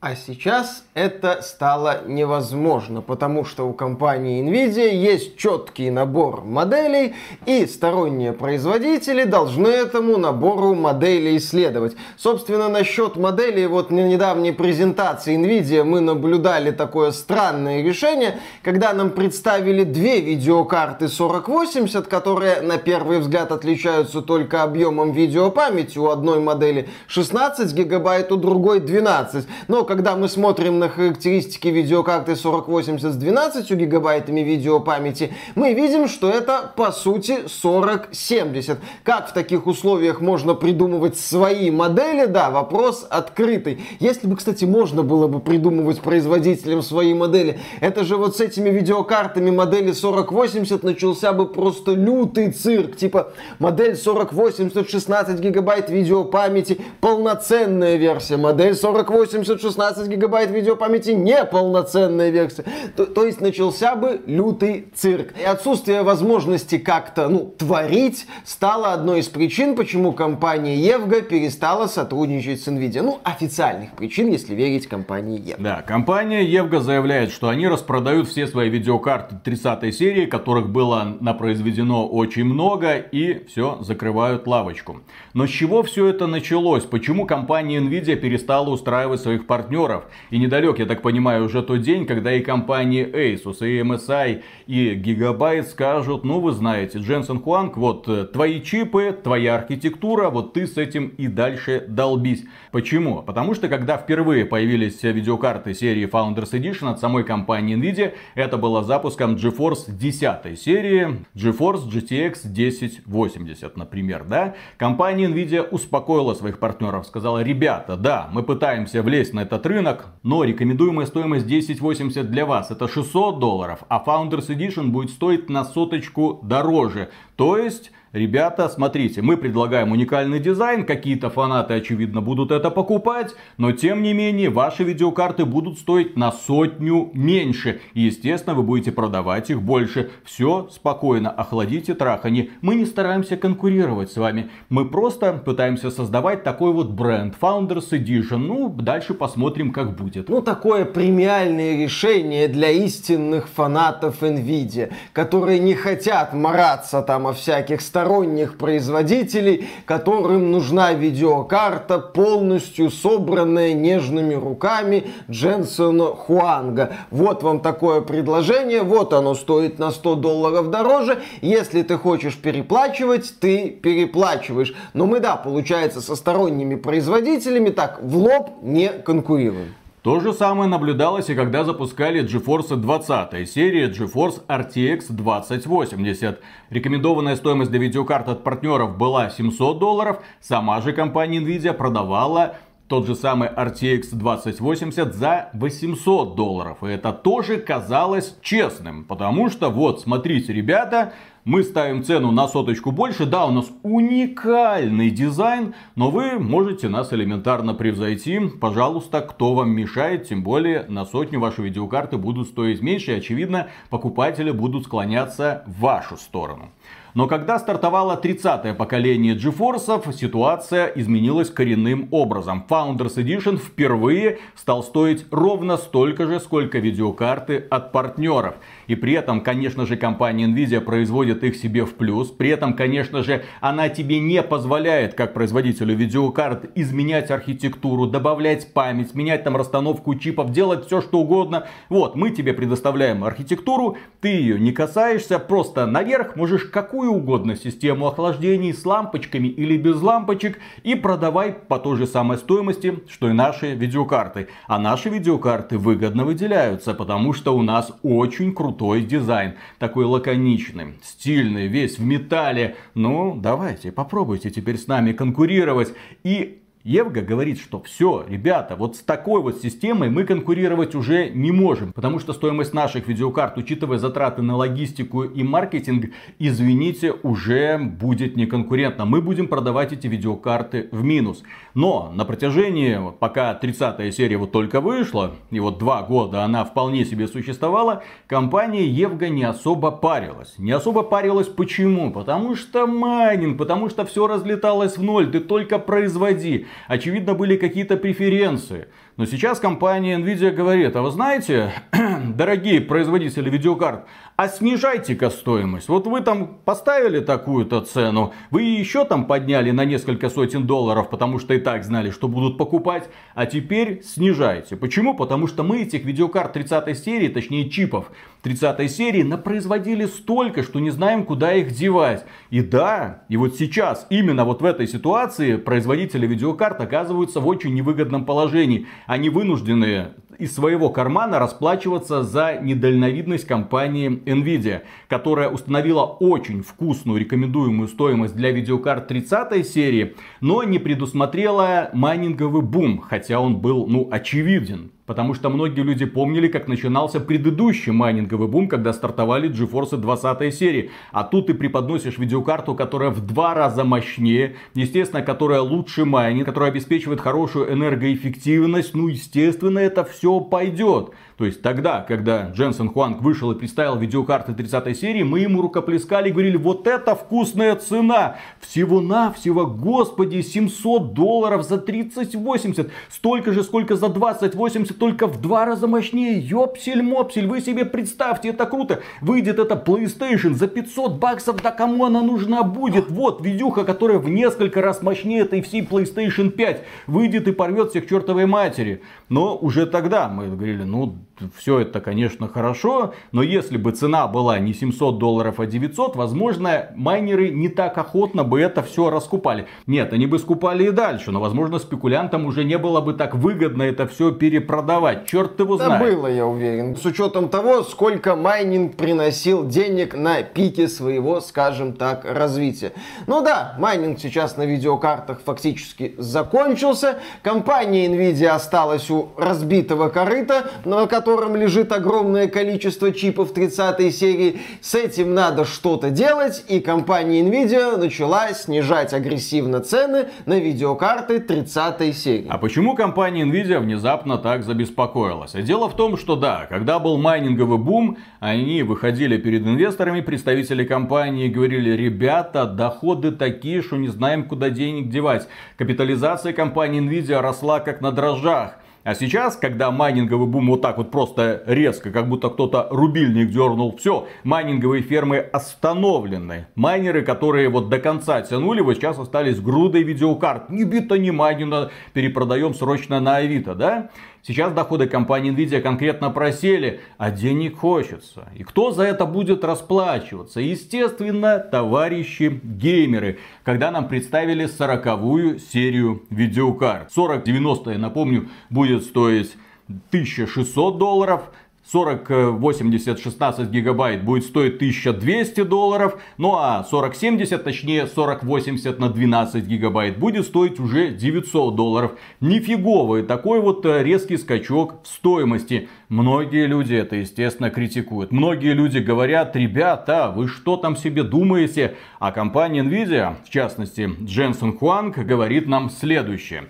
А 0.00 0.14
сейчас 0.14 0.84
это 0.94 1.42
стало 1.42 2.02
невозможно, 2.06 3.02
потому 3.02 3.44
что 3.44 3.68
у 3.68 3.72
компании 3.72 4.48
Nvidia 4.48 4.94
есть 4.94 5.36
четкий 5.36 5.90
набор 5.90 6.44
моделей, 6.44 7.16
и 7.46 7.66
сторонние 7.66 8.32
производители 8.32 9.24
должны 9.24 9.66
этому 9.66 10.16
набору 10.16 10.76
моделей 10.76 11.36
исследовать. 11.38 11.96
Собственно, 12.16 12.68
насчет 12.68 13.16
моделей, 13.16 13.66
вот 13.66 13.90
на 13.90 14.06
недавней 14.06 14.52
презентации 14.52 15.36
Nvidia 15.36 15.82
мы 15.82 15.98
наблюдали 15.98 16.70
такое 16.70 17.10
странное 17.10 17.82
решение, 17.82 18.38
когда 18.62 18.92
нам 18.92 19.10
представили 19.10 19.82
две 19.82 20.20
видеокарты 20.20 21.08
4080, 21.08 22.06
которые 22.06 22.60
на 22.60 22.78
первый 22.78 23.18
взгляд 23.18 23.50
отличаются 23.50 24.22
только 24.22 24.62
объемом 24.62 25.10
видеопамяти. 25.10 25.98
У 25.98 26.06
одной 26.06 26.38
модели 26.38 26.88
16 27.08 27.72
гигабайт, 27.72 28.30
у 28.30 28.36
другой 28.36 28.78
12. 28.78 29.44
Но 29.66 29.87
когда 29.88 30.16
мы 30.16 30.28
смотрим 30.28 30.78
на 30.78 30.90
характеристики 30.90 31.68
видеокарты 31.68 32.36
4080 32.36 33.10
с 33.10 33.16
12 33.16 33.70
гигабайтами 33.70 34.42
видеопамяти, 34.42 35.32
мы 35.54 35.72
видим, 35.72 36.08
что 36.08 36.28
это 36.28 36.70
по 36.76 36.92
сути 36.92 37.48
4070. 37.48 38.78
Как 39.02 39.30
в 39.30 39.32
таких 39.32 39.66
условиях 39.66 40.20
можно 40.20 40.52
придумывать 40.52 41.18
свои 41.18 41.70
модели? 41.70 42.26
Да, 42.26 42.50
вопрос 42.50 43.06
открытый. 43.08 43.80
Если 43.98 44.26
бы, 44.26 44.36
кстати, 44.36 44.66
можно 44.66 45.02
было 45.02 45.26
бы 45.26 45.40
придумывать 45.40 46.02
производителям 46.02 46.82
свои 46.82 47.14
модели, 47.14 47.58
это 47.80 48.04
же 48.04 48.18
вот 48.18 48.36
с 48.36 48.42
этими 48.42 48.68
видеокартами 48.68 49.50
модели 49.50 49.92
4080 49.92 50.82
начался 50.82 51.32
бы 51.32 51.46
просто 51.46 51.92
лютый 51.92 52.52
цирк. 52.52 52.96
Типа 52.96 53.32
модель 53.58 53.96
4080 53.96 54.90
16 54.90 55.40
гигабайт 55.40 55.88
видеопамяти, 55.88 56.78
полноценная 57.00 57.96
версия. 57.96 58.36
Модель 58.36 58.76
4080 58.76 59.62
16 59.62 59.77
16 59.78 60.08
гигабайт 60.08 60.50
видеопамяти 60.50 61.10
неполноценная 61.10 62.30
версия. 62.30 62.64
То, 62.96 63.06
то 63.06 63.24
есть 63.24 63.40
начался 63.40 63.94
бы 63.94 64.20
лютый 64.26 64.86
цирк. 64.92 65.34
И 65.40 65.44
отсутствие 65.44 66.02
возможности 66.02 66.78
как-то 66.78 67.28
ну, 67.28 67.54
творить 67.56 68.26
стало 68.44 68.92
одной 68.92 69.20
из 69.20 69.28
причин, 69.28 69.76
почему 69.76 70.12
компания 70.12 70.74
Евга 70.76 71.22
перестала 71.22 71.86
сотрудничать 71.86 72.60
с 72.60 72.66
Nvidia. 72.66 73.02
Ну, 73.02 73.20
официальных 73.22 73.92
причин, 73.92 74.32
если 74.32 74.56
верить 74.56 74.88
компании 74.88 75.38
Евга. 75.38 75.62
Да, 75.62 75.82
компания 75.82 76.42
Евга 76.42 76.80
заявляет, 76.80 77.30
что 77.30 77.48
они 77.48 77.68
распродают 77.68 78.28
все 78.28 78.48
свои 78.48 78.70
видеокарты 78.70 79.36
30 79.44 79.94
серии, 79.94 80.26
которых 80.26 80.70
было 80.70 81.16
напроизведено 81.20 82.08
очень 82.08 82.44
много, 82.44 82.96
и 82.96 83.46
все, 83.46 83.78
закрывают 83.82 84.44
лавочку. 84.48 85.02
Но 85.34 85.46
с 85.46 85.50
чего 85.50 85.84
все 85.84 86.08
это 86.08 86.26
началось? 86.26 86.82
Почему 86.82 87.26
компания 87.26 87.78
Nvidia 87.78 88.16
перестала 88.16 88.70
устраивать 88.70 89.20
своих 89.20 89.46
партнеров 89.46 89.67
партнеров. 89.68 90.04
И 90.30 90.38
недалек, 90.38 90.78
я 90.78 90.86
так 90.86 91.02
понимаю, 91.02 91.44
уже 91.44 91.62
тот 91.62 91.82
день, 91.82 92.06
когда 92.06 92.32
и 92.32 92.40
компании 92.40 93.04
Asus, 93.06 93.58
и 93.60 93.80
MSI, 93.80 94.42
и 94.66 94.94
Gigabyte 94.94 95.64
скажут, 95.64 96.24
ну 96.24 96.40
вы 96.40 96.52
знаете, 96.52 96.98
Дженсен 96.98 97.40
Хуанг, 97.40 97.76
вот 97.76 98.08
э, 98.08 98.24
твои 98.24 98.62
чипы, 98.62 99.16
твоя 99.22 99.56
архитектура, 99.56 100.30
вот 100.30 100.54
ты 100.54 100.66
с 100.66 100.78
этим 100.78 101.08
и 101.08 101.28
дальше 101.28 101.84
долбись. 101.86 102.44
Почему? 102.72 103.22
Потому 103.22 103.54
что 103.54 103.68
когда 103.68 103.98
впервые 103.98 104.46
появились 104.46 105.02
видеокарты 105.02 105.74
серии 105.74 106.08
Founders 106.08 106.52
Edition 106.52 106.90
от 106.90 107.00
самой 107.00 107.24
компании 107.24 107.76
Nvidia, 107.76 108.14
это 108.34 108.56
было 108.56 108.82
запуском 108.82 109.34
GeForce 109.34 109.84
10 109.88 110.58
серии, 110.58 111.26
GeForce 111.34 111.88
GTX 111.88 112.50
1080, 112.50 113.76
например, 113.76 114.24
да? 114.24 114.54
Компания 114.78 115.26
Nvidia 115.26 115.62
успокоила 115.62 116.34
своих 116.34 116.58
партнеров, 116.58 117.06
сказала, 117.06 117.42
ребята, 117.42 117.96
да, 117.96 118.28
мы 118.32 118.42
пытаемся 118.42 119.02
влезть 119.02 119.34
на 119.34 119.40
этот 119.40 119.57
рынок, 119.66 120.06
но 120.22 120.44
рекомендуемая 120.44 121.06
стоимость 121.06 121.46
1080 121.46 122.30
для 122.30 122.46
вас 122.46 122.70
это 122.70 122.88
600 122.88 123.38
долларов, 123.38 123.80
а 123.88 124.02
Founders 124.04 124.48
Edition 124.48 124.88
будет 124.88 125.10
стоить 125.10 125.48
на 125.48 125.64
соточку 125.64 126.40
дороже. 126.42 127.10
То 127.36 127.56
есть 127.56 127.92
Ребята, 128.12 128.70
смотрите, 128.70 129.20
мы 129.20 129.36
предлагаем 129.36 129.92
уникальный 129.92 130.40
дизайн, 130.40 130.86
какие-то 130.86 131.28
фанаты, 131.28 131.74
очевидно, 131.74 132.22
будут 132.22 132.50
это 132.50 132.70
покупать, 132.70 133.34
но 133.58 133.72
тем 133.72 134.02
не 134.02 134.14
менее, 134.14 134.48
ваши 134.48 134.82
видеокарты 134.82 135.44
будут 135.44 135.78
стоить 135.78 136.16
на 136.16 136.32
сотню 136.32 137.10
меньше. 137.12 137.80
И, 137.92 138.02
естественно, 138.02 138.54
вы 138.54 138.62
будете 138.62 138.92
продавать 138.92 139.50
их 139.50 139.60
больше. 139.60 140.10
Все 140.24 140.68
спокойно, 140.72 141.30
охладите 141.30 141.92
трахани. 141.92 142.50
Мы 142.62 142.76
не 142.76 142.86
стараемся 142.86 143.36
конкурировать 143.36 144.10
с 144.10 144.16
вами. 144.16 144.50
Мы 144.70 144.88
просто 144.88 145.34
пытаемся 145.34 145.90
создавать 145.90 146.44
такой 146.44 146.72
вот 146.72 146.88
бренд 146.88 147.34
Founders 147.38 147.90
Edition. 147.90 148.38
Ну, 148.38 148.70
дальше 148.70 149.12
посмотрим, 149.12 149.70
как 149.70 149.96
будет. 149.96 150.30
Ну, 150.30 150.40
такое 150.40 150.86
премиальное 150.86 151.76
решение 151.76 152.48
для 152.48 152.70
истинных 152.70 153.48
фанатов 153.48 154.22
Nvidia, 154.22 154.92
которые 155.12 155.58
не 155.58 155.74
хотят 155.74 156.32
мараться 156.32 157.02
там 157.02 157.26
о 157.26 157.34
всяких 157.34 157.82
сторонних 157.98 158.58
производителей, 158.58 159.68
которым 159.84 160.52
нужна 160.52 160.92
видеокарта, 160.92 161.98
полностью 161.98 162.90
собранная 162.90 163.72
нежными 163.72 164.34
руками 164.34 165.10
Дженсона 165.28 166.04
Хуанга. 166.04 166.92
Вот 167.10 167.42
вам 167.42 167.58
такое 167.58 168.00
предложение, 168.00 168.82
вот 168.82 169.12
оно 169.12 169.34
стоит 169.34 169.80
на 169.80 169.90
100 169.90 170.14
долларов 170.14 170.70
дороже. 170.70 171.18
Если 171.40 171.82
ты 171.82 171.96
хочешь 171.98 172.36
переплачивать, 172.36 173.34
ты 173.40 173.70
переплачиваешь. 173.70 174.74
Но 174.94 175.06
мы, 175.06 175.18
да, 175.18 175.34
получается, 175.34 176.00
со 176.00 176.14
сторонними 176.14 176.76
производителями 176.76 177.70
так 177.70 177.98
в 178.00 178.16
лоб 178.16 178.62
не 178.62 178.90
конкурируем. 178.90 179.74
То 180.08 180.20
же 180.20 180.32
самое 180.32 180.70
наблюдалось 180.70 181.28
и 181.28 181.34
когда 181.34 181.64
запускали 181.64 182.24
GeForce 182.24 182.76
20 182.76 183.46
серии 183.46 183.90
GeForce 183.90 184.40
RTX 184.46 185.08
2080. 185.10 186.40
Рекомендованная 186.70 187.36
стоимость 187.36 187.70
для 187.70 187.78
видеокарт 187.78 188.30
от 188.30 188.42
партнеров 188.42 188.96
была 188.96 189.28
700 189.28 189.78
долларов, 189.78 190.22
сама 190.40 190.80
же 190.80 190.94
компания 190.94 191.40
Nvidia 191.40 191.74
продавала 191.74 192.56
тот 192.88 193.06
же 193.06 193.14
самый 193.14 193.48
RTX 193.50 194.08
2080 194.12 195.14
за 195.14 195.50
800 195.52 196.34
долларов. 196.34 196.82
И 196.82 196.86
это 196.86 197.12
тоже 197.12 197.58
казалось 197.58 198.36
честным, 198.40 199.04
потому 199.04 199.50
что 199.50 199.68
вот, 199.68 200.00
смотрите, 200.00 200.54
ребята, 200.54 201.12
мы 201.44 201.62
ставим 201.62 202.02
цену 202.02 202.30
на 202.30 202.48
соточку 202.48 202.90
больше. 202.90 203.26
Да, 203.26 203.46
у 203.46 203.50
нас 203.50 203.70
уникальный 203.82 205.10
дизайн, 205.10 205.74
но 205.96 206.10
вы 206.10 206.38
можете 206.38 206.88
нас 206.88 207.12
элементарно 207.12 207.74
превзойти. 207.74 208.40
Пожалуйста, 208.60 209.20
кто 209.20 209.54
вам 209.54 209.70
мешает, 209.70 210.28
тем 210.28 210.42
более 210.42 210.84
на 210.88 211.04
сотню 211.04 211.40
ваши 211.40 211.62
видеокарты 211.62 212.16
будут 212.16 212.48
стоить 212.48 212.82
меньше. 212.82 213.12
И, 213.12 213.18
очевидно, 213.18 213.68
покупатели 213.90 214.50
будут 214.50 214.84
склоняться 214.84 215.62
в 215.66 215.80
вашу 215.80 216.16
сторону. 216.16 216.70
Но 217.18 217.26
когда 217.26 217.58
стартовало 217.58 218.16
30-е 218.22 218.74
поколение 218.74 219.34
GeForce, 219.34 220.12
ситуация 220.12 220.86
изменилась 220.86 221.50
коренным 221.50 222.06
образом. 222.12 222.64
Founders 222.70 223.16
Edition 223.16 223.56
впервые 223.56 224.38
стал 224.54 224.84
стоить 224.84 225.26
ровно 225.32 225.78
столько 225.78 226.28
же, 226.28 226.38
сколько 226.38 226.78
видеокарты 226.78 227.66
от 227.70 227.90
партнеров. 227.90 228.54
И 228.86 228.94
при 228.94 229.14
этом, 229.14 229.40
конечно 229.40 229.84
же, 229.84 229.96
компания 229.96 230.46
Nvidia 230.46 230.80
производит 230.80 231.42
их 231.42 231.56
себе 231.56 231.84
в 231.84 231.94
плюс. 231.94 232.30
При 232.30 232.50
этом, 232.50 232.74
конечно 232.74 233.24
же, 233.24 233.42
она 233.60 233.88
тебе 233.88 234.20
не 234.20 234.40
позволяет, 234.44 235.14
как 235.14 235.34
производителю 235.34 235.96
видеокарт, 235.96 236.70
изменять 236.76 237.32
архитектуру, 237.32 238.06
добавлять 238.06 238.72
память, 238.72 239.16
менять 239.16 239.42
там 239.42 239.56
расстановку 239.56 240.14
чипов, 240.14 240.52
делать 240.52 240.86
все 240.86 241.00
что 241.00 241.18
угодно. 241.18 241.66
Вот, 241.88 242.14
мы 242.14 242.30
тебе 242.30 242.52
предоставляем 242.52 243.24
архитектуру, 243.24 243.96
ты 244.20 244.28
ее 244.28 244.60
не 244.60 244.70
касаешься, 244.70 245.40
просто 245.40 245.84
наверх 245.84 246.36
можешь 246.36 246.62
какую 246.62 247.07
какую 247.08 247.22
угодно 247.22 247.56
систему 247.56 248.06
охлаждения 248.06 248.74
с 248.74 248.84
лампочками 248.84 249.48
или 249.48 249.78
без 249.78 250.02
лампочек 250.02 250.58
и 250.82 250.94
продавай 250.94 251.52
по 251.52 251.78
той 251.78 251.96
же 251.96 252.06
самой 252.06 252.36
стоимости, 252.36 252.98
что 253.08 253.30
и 253.30 253.32
наши 253.32 253.74
видеокарты. 253.74 254.48
А 254.66 254.78
наши 254.78 255.08
видеокарты 255.08 255.78
выгодно 255.78 256.24
выделяются, 256.24 256.92
потому 256.92 257.32
что 257.32 257.56
у 257.56 257.62
нас 257.62 257.92
очень 258.02 258.54
крутой 258.54 259.02
дизайн, 259.02 259.54
такой 259.78 260.04
лаконичный, 260.04 260.98
стильный, 261.02 261.66
весь 261.66 261.98
в 261.98 262.04
металле. 262.04 262.76
Ну, 262.94 263.38
давайте, 263.40 263.90
попробуйте 263.90 264.50
теперь 264.50 264.76
с 264.76 264.86
нами 264.86 265.12
конкурировать. 265.12 265.94
И 266.24 266.60
Евга 266.84 267.22
говорит, 267.22 267.58
что 267.58 267.82
все, 267.82 268.24
ребята, 268.26 268.76
вот 268.76 268.96
с 268.96 269.00
такой 269.00 269.42
вот 269.42 269.60
системой 269.60 270.10
мы 270.10 270.24
конкурировать 270.24 270.94
уже 270.94 271.28
не 271.28 271.50
можем, 271.50 271.92
потому 271.92 272.20
что 272.20 272.32
стоимость 272.32 272.72
наших 272.72 273.08
видеокарт, 273.08 273.58
учитывая 273.58 273.98
затраты 273.98 274.42
на 274.42 274.56
логистику 274.56 275.24
и 275.24 275.42
маркетинг, 275.42 276.12
извините, 276.38 277.12
уже 277.22 277.78
будет 277.78 278.36
неконкурентна. 278.36 279.04
Мы 279.04 279.20
будем 279.20 279.48
продавать 279.48 279.92
эти 279.92 280.06
видеокарты 280.06 280.88
в 280.92 281.02
минус. 281.02 281.42
Но 281.74 282.12
на 282.14 282.24
протяжении, 282.24 282.96
вот 282.96 283.18
пока 283.18 283.54
30 283.54 284.14
серия 284.14 284.36
вот 284.36 284.52
только 284.52 284.80
вышла, 284.80 285.34
и 285.50 285.58
вот 285.58 285.78
два 285.78 286.02
года 286.02 286.44
она 286.44 286.64
вполне 286.64 287.04
себе 287.04 287.26
существовала, 287.26 288.04
компания 288.28 288.86
Евга 288.86 289.28
не 289.28 289.44
особо 289.44 289.90
парилась. 289.90 290.54
Не 290.58 290.70
особо 290.72 291.02
парилась 291.02 291.48
почему? 291.48 292.12
Потому 292.12 292.54
что 292.54 292.86
майнинг, 292.86 293.58
потому 293.58 293.90
что 293.90 294.06
все 294.06 294.26
разлеталось 294.28 294.96
в 294.96 295.02
ноль, 295.02 295.30
ты 295.30 295.40
только 295.40 295.78
производи 295.78 296.66
очевидно, 296.86 297.34
были 297.34 297.56
какие-то 297.56 297.96
преференции. 297.96 298.88
Но 299.18 299.26
сейчас 299.26 299.58
компания 299.58 300.16
Nvidia 300.16 300.52
говорит, 300.52 300.94
а 300.94 301.02
вы 301.02 301.10
знаете, 301.10 301.72
дорогие 302.36 302.80
производители 302.80 303.50
видеокарт, 303.50 304.06
а 304.36 304.46
снижайте-ка 304.46 305.30
стоимость. 305.30 305.88
Вот 305.88 306.06
вы 306.06 306.20
там 306.20 306.58
поставили 306.64 307.18
такую-то 307.18 307.80
цену, 307.80 308.32
вы 308.52 308.62
еще 308.62 309.04
там 309.04 309.24
подняли 309.24 309.72
на 309.72 309.84
несколько 309.84 310.30
сотен 310.30 310.68
долларов, 310.68 311.10
потому 311.10 311.40
что 311.40 311.54
и 311.54 311.58
так 311.58 311.82
знали, 311.82 312.10
что 312.10 312.28
будут 312.28 312.56
покупать, 312.56 313.08
а 313.34 313.46
теперь 313.46 314.02
снижайте. 314.04 314.76
Почему? 314.76 315.14
Потому 315.14 315.48
что 315.48 315.64
мы 315.64 315.82
этих 315.82 316.04
видеокарт 316.04 316.52
30 316.52 316.96
серии, 316.96 317.26
точнее 317.26 317.68
чипов 317.68 318.12
30 318.42 318.88
серии, 318.88 319.24
напроизводили 319.24 320.06
столько, 320.06 320.62
что 320.62 320.78
не 320.78 320.90
знаем, 320.90 321.24
куда 321.24 321.54
их 321.54 321.72
девать. 321.72 322.24
И 322.50 322.60
да, 322.60 323.24
и 323.28 323.36
вот 323.36 323.56
сейчас, 323.56 324.06
именно 324.10 324.44
вот 324.44 324.62
в 324.62 324.64
этой 324.64 324.86
ситуации, 324.86 325.56
производители 325.56 326.24
видеокарт 326.24 326.57
оказываются 326.80 327.40
в 327.40 327.46
очень 327.46 327.74
невыгодном 327.74 328.24
положении. 328.24 328.86
Они 329.06 329.30
вынуждены 329.30 330.08
из 330.38 330.54
своего 330.54 330.90
кармана 330.90 331.38
расплачиваться 331.38 332.22
за 332.22 332.58
недальновидность 332.62 333.46
компании 333.46 334.22
Nvidia, 334.24 334.82
которая 335.08 335.48
установила 335.48 336.04
очень 336.04 336.62
вкусную 336.62 337.20
рекомендуемую 337.20 337.88
стоимость 337.88 338.36
для 338.36 338.50
видеокарт 338.52 339.08
30 339.08 339.66
серии, 339.66 340.14
но 340.40 340.62
не 340.62 340.78
предусмотрела 340.78 341.90
майнинговый 341.92 342.62
бум, 342.62 342.98
хотя 342.98 343.40
он 343.40 343.56
был, 343.56 343.86
ну, 343.86 344.08
очевиден. 344.10 344.92
Потому 345.08 345.32
что 345.32 345.48
многие 345.48 345.80
люди 345.80 346.04
помнили, 346.04 346.48
как 346.48 346.68
начинался 346.68 347.18
предыдущий 347.18 347.92
майнинговый 347.92 348.46
бум, 348.46 348.68
когда 348.68 348.92
стартовали 348.92 349.50
GeForce 349.50 349.96
20 349.96 350.54
серии. 350.54 350.90
А 351.12 351.24
тут 351.24 351.46
ты 351.46 351.54
преподносишь 351.54 352.18
видеокарту, 352.18 352.74
которая 352.74 353.08
в 353.08 353.24
два 353.24 353.54
раза 353.54 353.84
мощнее, 353.84 354.56
естественно, 354.74 355.22
которая 355.22 355.62
лучше 355.62 356.04
майнинг, 356.04 356.44
которая 356.44 356.70
обеспечивает 356.70 357.22
хорошую 357.22 357.72
энергоэффективность. 357.72 358.94
Ну, 358.94 359.08
естественно, 359.08 359.78
это 359.78 360.04
все 360.04 360.27
пойдет. 360.40 361.12
То 361.38 361.44
есть 361.44 361.62
тогда, 361.62 362.00
когда 362.00 362.48
Дженсен 362.48 362.88
Хуанг 362.88 363.22
вышел 363.22 363.52
и 363.52 363.54
представил 363.54 363.94
видеокарты 363.94 364.54
30 364.54 364.98
серии, 364.98 365.22
мы 365.22 365.38
ему 365.38 365.62
рукоплескали 365.62 366.30
и 366.30 366.32
говорили, 366.32 366.56
вот 366.56 366.88
это 366.88 367.14
вкусная 367.14 367.76
цена. 367.76 368.38
Всего-навсего, 368.58 369.64
господи, 369.64 370.40
700 370.40 371.14
долларов 371.14 371.64
за 371.64 371.78
3080. 371.78 372.90
Столько 373.08 373.52
же, 373.52 373.62
сколько 373.62 373.94
за 373.94 374.08
2080, 374.08 374.98
только 374.98 375.28
в 375.28 375.40
два 375.40 375.64
раза 375.64 375.86
мощнее. 375.86 376.40
Ёпсель-мопсель, 376.40 377.46
вы 377.46 377.60
себе 377.60 377.84
представьте, 377.84 378.48
это 378.48 378.66
круто. 378.66 379.02
Выйдет 379.20 379.60
это 379.60 379.76
PlayStation 379.76 380.54
за 380.54 380.66
500 380.66 381.20
баксов, 381.20 381.62
да 381.62 381.70
кому 381.70 382.04
она 382.06 382.20
нужна 382.20 382.64
будет? 382.64 383.12
Вот, 383.12 383.46
видюха, 383.46 383.84
которая 383.84 384.18
в 384.18 384.28
несколько 384.28 384.82
раз 384.82 385.02
мощнее 385.02 385.42
этой 385.42 385.62
всей 385.62 385.82
PlayStation 385.82 386.50
5. 386.50 386.84
Выйдет 387.06 387.46
и 387.46 387.52
порвет 387.52 387.90
всех 387.90 388.08
чертовой 388.08 388.46
матери. 388.46 389.02
Но 389.28 389.56
уже 389.56 389.86
тогда 389.86 390.28
мы 390.28 390.48
говорили, 390.48 390.82
ну 390.82 391.27
все 391.56 391.80
это, 391.80 392.00
конечно, 392.00 392.48
хорошо, 392.48 393.14
но 393.32 393.42
если 393.42 393.76
бы 393.76 393.92
цена 393.92 394.26
была 394.26 394.58
не 394.58 394.74
700 394.74 395.18
долларов, 395.18 395.60
а 395.60 395.66
900, 395.66 396.16
возможно, 396.16 396.88
майнеры 396.94 397.50
не 397.50 397.68
так 397.68 397.96
охотно 397.98 398.44
бы 398.44 398.60
это 398.60 398.82
все 398.82 399.10
раскупали. 399.10 399.66
Нет, 399.86 400.12
они 400.12 400.26
бы 400.26 400.38
скупали 400.38 400.84
и 400.84 400.90
дальше, 400.90 401.30
но, 401.30 401.40
возможно, 401.40 401.78
спекулянтам 401.78 402.46
уже 402.46 402.64
не 402.64 402.78
было 402.78 403.00
бы 403.00 403.14
так 403.14 403.34
выгодно 403.34 403.82
это 403.82 404.06
все 404.06 404.32
перепродавать. 404.32 405.26
Черт 405.26 405.58
его 405.60 405.76
знает. 405.76 406.00
Да 406.00 406.10
было, 406.10 406.26
я 406.26 406.46
уверен. 406.46 406.96
С 406.96 407.04
учетом 407.04 407.48
того, 407.48 407.82
сколько 407.82 408.36
майнинг 408.36 408.96
приносил 408.96 409.66
денег 409.66 410.14
на 410.14 410.42
пике 410.42 410.88
своего, 410.88 411.40
скажем 411.40 411.92
так, 411.92 412.24
развития. 412.24 412.92
Ну 413.26 413.42
да, 413.42 413.76
майнинг 413.78 414.18
сейчас 414.18 414.56
на 414.56 414.66
видеокартах 414.66 415.40
фактически 415.44 416.14
закончился. 416.18 417.18
Компания 417.42 418.06
Nvidia 418.06 418.48
осталась 418.48 419.10
у 419.10 419.28
разбитого 419.36 420.08
корыта, 420.08 420.70
на 420.84 421.06
котором 421.06 421.27
котором 421.28 421.56
лежит 421.56 421.92
огромное 421.92 422.48
количество 422.48 423.12
чипов 423.12 423.52
30 423.52 424.14
серии. 424.16 424.60
С 424.80 424.94
этим 424.94 425.34
надо 425.34 425.66
что-то 425.66 426.08
делать, 426.08 426.64
и 426.68 426.80
компания 426.80 427.42
Nvidia 427.42 427.98
начала 427.98 428.48
снижать 428.54 429.12
агрессивно 429.12 429.80
цены 429.80 430.28
на 430.46 430.58
видеокарты 430.58 431.40
30 431.40 432.16
серии. 432.16 432.46
А 432.48 432.56
почему 432.56 432.94
компания 432.94 433.42
Nvidia 433.44 433.78
внезапно 433.78 434.38
так 434.38 434.64
забеспокоилась? 434.64 435.52
Дело 435.52 435.90
в 435.90 435.96
том, 435.96 436.16
что 436.16 436.34
да, 436.34 436.66
когда 436.66 436.98
был 436.98 437.18
майнинговый 437.18 437.78
бум, 437.78 438.16
они 438.40 438.82
выходили 438.82 439.36
перед 439.36 439.66
инвесторами, 439.66 440.22
представители 440.22 440.84
компании 440.84 441.48
говорили, 441.48 441.90
ребята, 441.90 442.64
доходы 442.64 443.32
такие, 443.32 443.82
что 443.82 443.96
не 443.96 444.08
знаем, 444.08 444.44
куда 444.44 444.70
денег 444.70 445.10
девать. 445.10 445.46
Капитализация 445.76 446.54
компании 446.54 447.02
Nvidia 447.02 447.42
росла 447.42 447.80
как 447.80 448.00
на 448.00 448.12
дрожжах. 448.12 448.78
А 449.08 449.14
сейчас, 449.14 449.56
когда 449.56 449.90
майнинговый 449.90 450.46
бум 450.46 450.66
вот 450.66 450.82
так 450.82 450.98
вот 450.98 451.10
просто 451.10 451.62
резко, 451.64 452.10
как 452.10 452.28
будто 452.28 452.50
кто-то 452.50 452.88
рубильник 452.90 453.48
дернул, 453.48 453.96
все, 453.96 454.28
майнинговые 454.44 455.02
фермы 455.02 455.38
остановлены. 455.38 456.66
Майнеры, 456.74 457.22
которые 457.22 457.70
вот 457.70 457.88
до 457.88 458.00
конца 458.00 458.42
тянули, 458.42 458.82
вот 458.82 458.98
сейчас 458.98 459.18
остались 459.18 459.60
грудой 459.60 460.02
видеокарт. 460.02 460.68
Ни 460.68 460.84
бита, 460.84 461.16
ни 461.16 461.30
майнина 461.30 461.90
перепродаем 462.12 462.74
срочно 462.74 463.18
на 463.18 463.36
Авито, 463.36 463.74
да? 463.74 464.10
Сейчас 464.42 464.72
доходы 464.72 465.06
компании 465.06 465.52
Nvidia 465.52 465.80
конкретно 465.80 466.30
просели, 466.30 467.00
а 467.18 467.30
денег 467.30 467.78
хочется. 467.78 468.48
И 468.54 468.62
кто 468.64 468.92
за 468.92 469.02
это 469.02 469.26
будет 469.26 469.64
расплачиваться? 469.64 470.60
Естественно, 470.60 471.58
товарищи 471.58 472.60
геймеры. 472.62 473.38
Когда 473.64 473.90
нам 473.90 474.08
представили 474.08 474.66
сороковую 474.66 475.58
серию 475.58 476.22
видеокарт. 476.30 477.12
4090, 477.12 477.90
я 477.92 477.98
напомню, 477.98 478.48
будет 478.70 479.04
стоить 479.04 479.54
1600 479.88 480.98
долларов. 480.98 481.50
4080 481.90 483.18
16 483.18 483.70
гигабайт 483.70 484.24
будет 484.24 484.44
стоить 484.44 484.76
1200 484.76 485.62
долларов, 485.64 486.20
ну 486.36 486.56
а 486.56 486.86
4070, 486.88 487.64
точнее 487.64 488.06
4080 488.06 488.98
на 488.98 489.08
12 489.08 489.64
гигабайт 489.64 490.18
будет 490.18 490.46
стоить 490.46 490.78
уже 490.78 491.10
900 491.10 491.74
долларов. 491.74 492.12
Нифиговый 492.40 493.22
такой 493.22 493.60
вот 493.60 493.86
э, 493.86 494.02
резкий 494.02 494.36
скачок 494.36 495.02
в 495.02 495.08
стоимости. 495.08 495.88
Многие 496.08 496.66
люди 496.66 496.94
это, 496.94 497.16
естественно, 497.16 497.70
критикуют. 497.70 498.32
Многие 498.32 498.74
люди 498.74 498.98
говорят, 498.98 499.56
ребята, 499.56 500.32
вы 500.34 500.48
что 500.48 500.76
там 500.76 500.96
себе 500.96 501.22
думаете? 501.22 501.96
А 502.18 502.32
компания 502.32 502.82
Nvidia, 502.82 503.36
в 503.44 503.50
частности 503.50 504.10
Дженсен 504.22 504.76
Хуанг, 504.76 505.18
говорит 505.18 505.66
нам 505.66 505.90
следующее. 505.90 506.64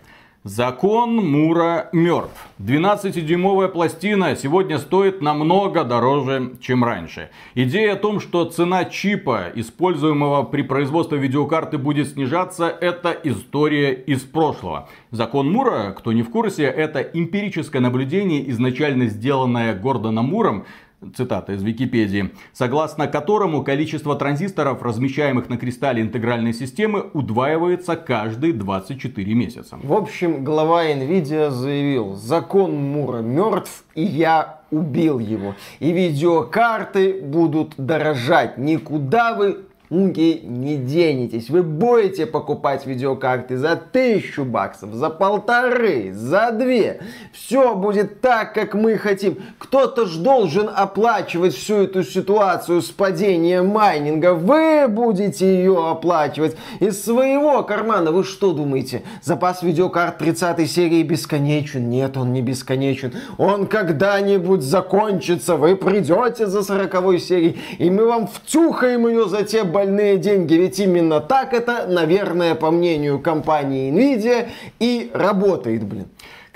Закон 0.44 1.16
Мура 1.16 1.88
мертв. 1.92 2.46
12-дюймовая 2.60 3.66
пластина 3.66 4.36
сегодня 4.36 4.78
стоит 4.78 5.20
намного 5.20 5.82
дороже, 5.82 6.52
чем 6.60 6.84
раньше. 6.84 7.30
Идея 7.56 7.94
о 7.94 7.96
том, 7.96 8.20
что 8.20 8.44
цена 8.44 8.84
чипа, 8.84 9.46
используемого 9.56 10.44
при 10.44 10.62
производстве 10.62 11.18
видеокарты, 11.18 11.76
будет 11.76 12.10
снижаться, 12.10 12.68
это 12.68 13.10
история 13.24 13.92
из 13.92 14.20
прошлого. 14.20 14.88
Закон 15.10 15.50
Мура, 15.50 15.92
кто 15.98 16.12
не 16.12 16.22
в 16.22 16.30
курсе, 16.30 16.66
это 16.66 17.00
эмпирическое 17.00 17.82
наблюдение, 17.82 18.48
изначально 18.50 19.06
сделанное 19.06 19.74
Гордоном 19.74 20.26
Муром, 20.26 20.66
цитата 21.14 21.52
из 21.52 21.62
Википедии, 21.62 22.32
согласно 22.52 23.06
которому 23.06 23.62
количество 23.62 24.16
транзисторов, 24.16 24.82
размещаемых 24.82 25.48
на 25.48 25.56
кристалле 25.56 26.02
интегральной 26.02 26.52
системы, 26.52 27.06
удваивается 27.12 27.96
каждые 27.96 28.52
24 28.52 29.34
месяца. 29.34 29.78
В 29.82 29.92
общем, 29.92 30.44
глава 30.44 30.86
Nvidia 30.86 31.50
заявил, 31.50 32.14
закон 32.14 32.74
Мура 32.74 33.18
мертв, 33.18 33.84
и 33.94 34.02
я 34.02 34.60
убил 34.70 35.18
его. 35.18 35.54
И 35.78 35.92
видеокарты 35.92 37.20
будут 37.22 37.74
дорожать. 37.76 38.58
Никуда 38.58 39.34
вы 39.34 39.67
Муки 39.90 40.42
не 40.44 40.76
денетесь. 40.76 41.48
Вы 41.48 41.62
будете 41.62 42.26
покупать 42.26 42.84
видеокарты 42.84 43.56
за 43.56 43.74
тысячу 43.76 44.44
баксов, 44.44 44.92
за 44.92 45.08
полторы, 45.08 46.12
за 46.12 46.50
две. 46.52 47.00
Все 47.32 47.74
будет 47.74 48.20
так, 48.20 48.52
как 48.52 48.74
мы 48.74 48.98
хотим. 48.98 49.38
Кто-то 49.58 50.04
ж 50.04 50.16
должен 50.16 50.68
оплачивать 50.74 51.54
всю 51.54 51.76
эту 51.84 52.02
ситуацию 52.02 52.82
с 52.82 52.90
падением 52.90 53.68
майнинга. 53.68 54.34
Вы 54.34 54.88
будете 54.88 55.46
ее 55.46 55.88
оплачивать 55.88 56.56
из 56.80 57.02
своего 57.02 57.62
кармана. 57.62 58.12
Вы 58.12 58.24
что 58.24 58.52
думаете? 58.52 59.04
Запас 59.22 59.62
видеокарт 59.62 60.18
30 60.18 60.70
серии 60.70 61.02
бесконечен? 61.02 61.88
Нет, 61.88 62.18
он 62.18 62.34
не 62.34 62.42
бесконечен. 62.42 63.14
Он 63.38 63.66
когда-нибудь 63.66 64.60
закончится. 64.60 65.56
Вы 65.56 65.76
придете 65.76 66.46
за 66.46 66.62
40 66.62 67.18
серией, 67.20 67.58
и 67.78 67.88
мы 67.88 68.04
вам 68.04 68.26
втюхаем 68.26 69.08
ее 69.08 69.26
за 69.28 69.44
те 69.44 69.64
больные 69.78 70.18
деньги. 70.18 70.54
Ведь 70.54 70.80
именно 70.80 71.20
так 71.20 71.54
это, 71.54 71.86
наверное, 71.86 72.56
по 72.56 72.72
мнению 72.72 73.20
компании 73.20 73.92
Nvidia 73.92 74.48
и 74.80 75.10
работает, 75.14 75.84
блин. 75.84 76.08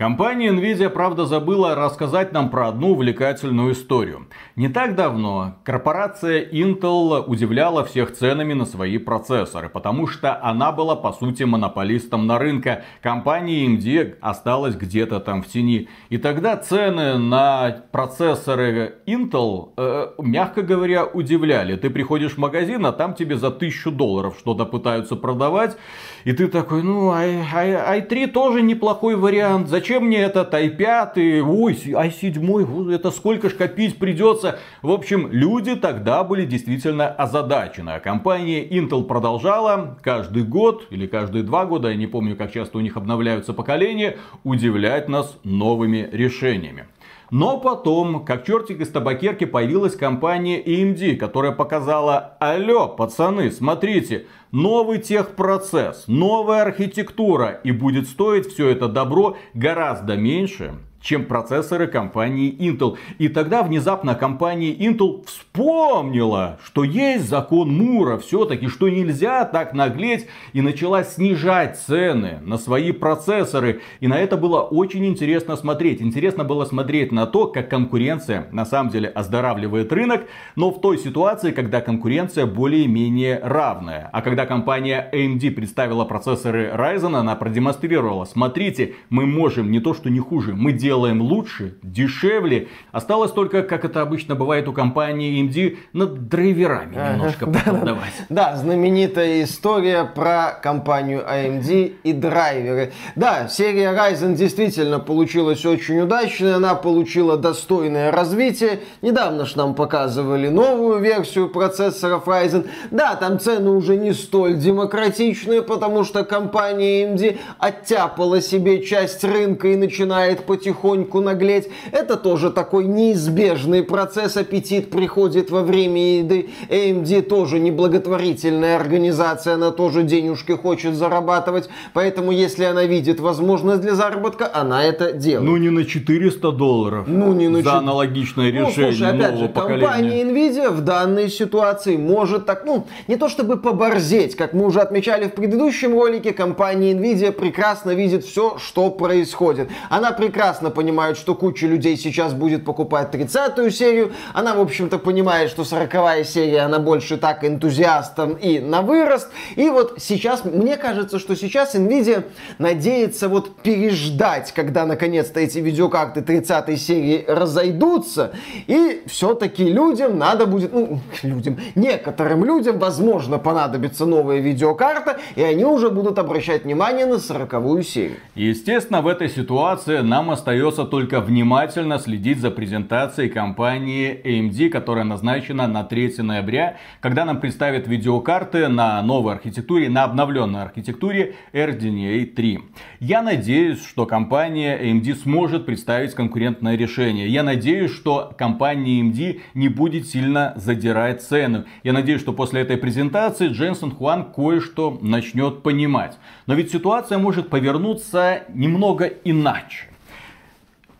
Компания 0.02 0.50
Nvidia, 0.50 0.90
правда, 0.90 1.26
забыла 1.26 1.76
рассказать 1.76 2.32
нам 2.32 2.50
про 2.50 2.66
одну 2.66 2.90
увлекательную 2.90 3.72
историю. 3.72 4.26
Не 4.56 4.68
так 4.68 4.96
давно 4.96 5.58
корпорация 5.62 6.44
Intel 6.44 7.22
удивляла 7.24 7.84
всех 7.84 8.12
ценами 8.12 8.52
на 8.52 8.64
свои 8.64 8.98
процессоры, 8.98 9.68
потому 9.68 10.08
что 10.08 10.42
она 10.42 10.72
была, 10.72 10.96
по 10.96 11.12
сути, 11.12 11.44
монополистом 11.44 12.26
на 12.26 12.40
рынке. 12.40 12.82
Компания 13.00 13.68
AMD 13.68 14.16
осталась 14.20 14.74
где-то 14.74 15.20
там 15.20 15.40
в 15.40 15.46
тени. 15.46 15.88
И 16.08 16.18
тогда 16.18 16.56
цены 16.56 17.16
на 17.18 17.84
процессоры 17.92 18.96
Intel, 19.06 19.68
э, 19.76 20.14
мягко 20.18 20.62
говоря, 20.62 21.04
удивляли. 21.04 21.76
Ты 21.76 21.90
приходишь 21.90 22.32
в 22.32 22.38
магазин, 22.38 22.84
а 22.86 22.90
там 22.90 23.14
тебе 23.14 23.36
за 23.36 23.52
тысячу 23.52 23.92
долларов 23.92 24.34
что-то 24.36 24.64
пытаются 24.64 25.14
продавать. 25.14 25.76
И 26.24 26.32
ты 26.32 26.48
такой, 26.48 26.82
ну, 26.82 27.12
i, 27.12 27.36
i, 27.36 28.00
i3 28.00 28.26
тоже 28.26 28.62
неплохой 28.62 29.14
вариант. 29.14 29.68
Зачем 29.68 29.91
мне 30.00 30.18
этот 30.18 30.52
i5? 30.54 31.40
Ой, 31.40 31.72
i7, 31.74 32.94
это 32.94 33.10
сколько 33.10 33.48
ж 33.48 33.54
копить 33.54 33.98
придется. 33.98 34.58
В 34.82 34.90
общем, 34.90 35.28
люди 35.30 35.76
тогда 35.76 36.24
были 36.24 36.44
действительно 36.44 37.08
озадачены. 37.08 37.90
А 37.90 38.00
компания 38.00 38.66
Intel 38.66 39.04
продолжала 39.04 39.98
каждый 40.02 40.44
год 40.44 40.86
или 40.90 41.06
каждые 41.06 41.42
два 41.42 41.66
года, 41.66 41.88
я 41.88 41.96
не 41.96 42.06
помню, 42.06 42.36
как 42.36 42.52
часто 42.52 42.78
у 42.78 42.80
них 42.80 42.96
обновляются 42.96 43.52
поколения, 43.52 44.16
удивлять 44.44 45.08
нас 45.08 45.38
новыми 45.44 46.08
решениями. 46.12 46.86
Но 47.32 47.58
потом, 47.58 48.26
как 48.26 48.46
чертик 48.46 48.82
из 48.82 48.90
табакерки, 48.90 49.46
появилась 49.46 49.96
компания 49.96 50.62
AMD, 50.62 51.16
которая 51.16 51.52
показала, 51.52 52.36
алло, 52.38 52.88
пацаны, 52.88 53.50
смотрите, 53.50 54.26
новый 54.50 54.98
техпроцесс, 54.98 56.04
новая 56.08 56.60
архитектура, 56.60 57.58
и 57.64 57.72
будет 57.72 58.06
стоить 58.06 58.48
все 58.48 58.68
это 58.68 58.86
добро 58.86 59.38
гораздо 59.54 60.14
меньше, 60.14 60.74
чем 61.02 61.26
процессоры 61.26 61.88
компании 61.88 62.54
Intel. 62.58 62.96
И 63.18 63.28
тогда 63.28 63.62
внезапно 63.62 64.14
компания 64.14 64.72
Intel 64.72 65.24
вспомнила, 65.26 66.58
что 66.64 66.84
есть 66.84 67.28
закон 67.28 67.70
Мура 67.76 68.16
все-таки, 68.18 68.68
что 68.68 68.88
нельзя 68.88 69.44
так 69.44 69.74
наглеть 69.74 70.26
и 70.52 70.62
начала 70.62 71.04
снижать 71.04 71.78
цены 71.78 72.38
на 72.42 72.56
свои 72.56 72.92
процессоры. 72.92 73.80
И 74.00 74.06
на 74.06 74.18
это 74.18 74.36
было 74.36 74.60
очень 74.60 75.04
интересно 75.06 75.56
смотреть. 75.56 76.00
Интересно 76.00 76.44
было 76.44 76.64
смотреть 76.64 77.12
на 77.12 77.26
то, 77.26 77.48
как 77.48 77.68
конкуренция 77.68 78.46
на 78.52 78.64
самом 78.64 78.90
деле 78.90 79.08
оздоравливает 79.08 79.92
рынок, 79.92 80.22
но 80.56 80.70
в 80.70 80.80
той 80.80 80.98
ситуации, 80.98 81.50
когда 81.50 81.80
конкуренция 81.80 82.46
более-менее 82.46 83.40
равная. 83.42 84.08
А 84.12 84.22
когда 84.22 84.46
компания 84.46 85.10
AMD 85.12 85.50
представила 85.50 86.04
процессоры 86.04 86.72
Ryzen, 86.74 87.16
она 87.16 87.34
продемонстрировала, 87.34 88.24
смотрите, 88.24 88.94
мы 89.10 89.26
можем 89.26 89.70
не 89.70 89.80
то 89.80 89.94
что 89.94 90.08
не 90.08 90.20
хуже, 90.20 90.54
мы 90.54 90.72
делаем 90.72 90.91
делаем 90.92 91.22
лучше, 91.22 91.72
дешевле. 91.82 92.68
Осталось 92.92 93.32
только, 93.32 93.62
как 93.62 93.86
это 93.86 94.02
обычно 94.02 94.34
бывает 94.34 94.68
у 94.68 94.74
компании 94.74 95.42
AMD, 95.42 95.78
над 95.94 96.28
драйверами 96.28 96.94
немножко 96.94 97.46
поколдовать. 97.50 98.12
Да, 98.28 98.56
знаменитая 98.56 99.42
история 99.42 100.04
про 100.04 100.58
компанию 100.62 101.22
AMD 101.26 101.94
и 102.02 102.12
драйверы. 102.12 102.92
Да, 103.16 103.48
серия 103.48 103.94
Ryzen 103.94 104.34
действительно 104.34 104.98
получилась 104.98 105.64
очень 105.64 106.00
удачной, 106.00 106.56
она 106.56 106.74
получила 106.74 107.38
достойное 107.38 108.12
развитие. 108.12 108.80
Недавно 109.00 109.46
ж 109.46 109.56
нам 109.56 109.74
показывали 109.74 110.48
новую 110.48 110.98
версию 110.98 111.48
процессоров 111.48 112.28
Ryzen. 112.28 112.68
Да, 112.90 113.14
там 113.14 113.40
цены 113.40 113.70
уже 113.70 113.96
не 113.96 114.12
столь 114.12 114.58
демократичные, 114.58 115.62
потому 115.62 116.04
что 116.04 116.22
компания 116.22 117.06
AMD 117.06 117.38
оттяпала 117.58 118.42
себе 118.42 118.82
часть 118.82 119.24
рынка 119.24 119.68
и 119.68 119.76
начинает 119.76 120.44
потихоньку 120.44 120.81
потихоньку 120.82 121.20
наглеть. 121.20 121.68
Это 121.92 122.16
тоже 122.16 122.50
такой 122.50 122.84
неизбежный 122.84 123.82
процесс. 123.82 124.36
Аппетит 124.36 124.90
приходит 124.90 125.50
во 125.50 125.62
время 125.62 126.18
еды. 126.18 126.50
AMD 126.68 127.22
тоже 127.22 127.58
не 127.58 127.70
благотворительная 127.70 128.76
организация, 128.76 129.54
она 129.54 129.70
тоже 129.70 130.02
денежки 130.02 130.52
хочет 130.52 130.94
зарабатывать. 130.94 131.68
Поэтому, 131.92 132.32
если 132.32 132.64
она 132.64 132.84
видит 132.84 133.20
возможность 133.20 133.80
для 133.80 133.94
заработка, 133.94 134.50
она 134.52 134.84
это 134.84 135.12
делает. 135.12 135.48
Ну, 135.48 135.56
не 135.56 135.70
на 135.70 135.84
400 135.84 136.52
долларов 136.52 137.04
ну, 137.06 137.32
не 137.32 137.48
на 137.48 137.58
за 137.58 137.64
4... 137.64 137.78
аналогичное 137.78 138.52
ну, 138.52 138.68
решение 138.68 138.92
слушай, 138.92 139.08
опять 139.08 139.30
нового 139.30 139.46
же, 139.46 139.48
поколения. 139.48 139.86
компания 139.86 140.22
Nvidia 140.24 140.70
в 140.70 140.80
данной 140.80 141.28
ситуации 141.28 141.96
может 141.96 142.46
так, 142.46 142.64
ну, 142.66 142.86
не 143.08 143.16
то 143.16 143.28
чтобы 143.28 143.56
поборзеть, 143.56 144.36
как 144.36 144.52
мы 144.52 144.66
уже 144.66 144.80
отмечали 144.80 145.26
в 145.28 145.34
предыдущем 145.34 145.92
ролике, 145.92 146.32
компания 146.32 146.92
Nvidia 146.92 147.32
прекрасно 147.32 147.92
видит 147.92 148.24
все, 148.24 148.56
что 148.58 148.90
происходит. 148.90 149.68
Она 149.88 150.12
прекрасно 150.12 150.71
понимает, 150.72 151.16
что 151.16 151.34
куча 151.34 151.66
людей 151.66 151.96
сейчас 151.96 152.32
будет 152.32 152.64
покупать 152.64 153.14
30-ю 153.14 153.70
серию. 153.70 154.12
Она, 154.32 154.54
в 154.54 154.60
общем-то, 154.60 154.98
понимает, 154.98 155.50
что 155.50 155.62
40-я 155.62 156.24
серия, 156.24 156.60
она 156.62 156.78
больше 156.78 157.16
так 157.16 157.44
энтузиастом 157.44 158.34
и 158.34 158.58
на 158.58 158.82
вырост. 158.82 159.28
И 159.56 159.68
вот 159.68 159.94
сейчас, 159.98 160.44
мне 160.44 160.76
кажется, 160.76 161.18
что 161.18 161.36
сейчас 161.36 161.74
Nvidia 161.74 162.24
надеется 162.58 163.28
вот 163.28 163.56
переждать, 163.56 164.52
когда 164.52 164.86
наконец-то 164.86 165.40
эти 165.40 165.58
видеокарты 165.58 166.20
30-й 166.20 166.76
серии 166.76 167.24
разойдутся. 167.28 168.32
И 168.66 169.02
все-таки 169.06 169.64
людям 169.64 170.18
надо 170.18 170.46
будет, 170.46 170.72
ну, 170.72 171.00
людям, 171.22 171.58
некоторым 171.74 172.44
людям, 172.44 172.78
возможно, 172.78 173.38
понадобится 173.38 174.06
новая 174.06 174.38
видеокарта, 174.38 175.18
и 175.36 175.42
они 175.42 175.64
уже 175.64 175.90
будут 175.90 176.18
обращать 176.18 176.64
внимание 176.64 177.06
на 177.06 177.14
40-ю 177.14 177.82
серию. 177.82 178.16
Естественно, 178.34 179.02
в 179.02 179.06
этой 179.06 179.28
ситуации 179.28 179.98
нам 179.98 180.30
остается 180.30 180.61
остается 180.68 180.84
только 180.84 181.20
внимательно 181.20 181.98
следить 181.98 182.38
за 182.38 182.50
презентацией 182.50 183.28
компании 183.28 184.20
AMD, 184.24 184.68
которая 184.68 185.04
назначена 185.04 185.66
на 185.66 185.82
3 185.82 186.18
ноября, 186.18 186.76
когда 187.00 187.24
нам 187.24 187.40
представят 187.40 187.88
видеокарты 187.88 188.68
на 188.68 189.02
новой 189.02 189.34
архитектуре, 189.34 189.88
на 189.88 190.04
обновленной 190.04 190.62
архитектуре 190.62 191.34
RDNA 191.52 192.26
3. 192.26 192.60
Я 193.00 193.22
надеюсь, 193.22 193.84
что 193.84 194.06
компания 194.06 194.78
AMD 194.78 195.14
сможет 195.22 195.66
представить 195.66 196.14
конкурентное 196.14 196.76
решение. 196.76 197.28
Я 197.28 197.42
надеюсь, 197.42 197.92
что 197.92 198.32
компания 198.38 199.02
AMD 199.02 199.40
не 199.54 199.68
будет 199.68 200.06
сильно 200.06 200.52
задирать 200.56 201.22
цену. 201.22 201.64
Я 201.82 201.92
надеюсь, 201.92 202.20
что 202.20 202.32
после 202.32 202.60
этой 202.60 202.76
презентации 202.76 203.48
Дженсен 203.48 203.90
Хуан 203.90 204.32
кое-что 204.32 204.98
начнет 205.02 205.62
понимать. 205.62 206.18
Но 206.46 206.54
ведь 206.54 206.70
ситуация 206.70 207.18
может 207.18 207.50
повернуться 207.50 208.44
немного 208.54 209.06
иначе. 209.06 209.91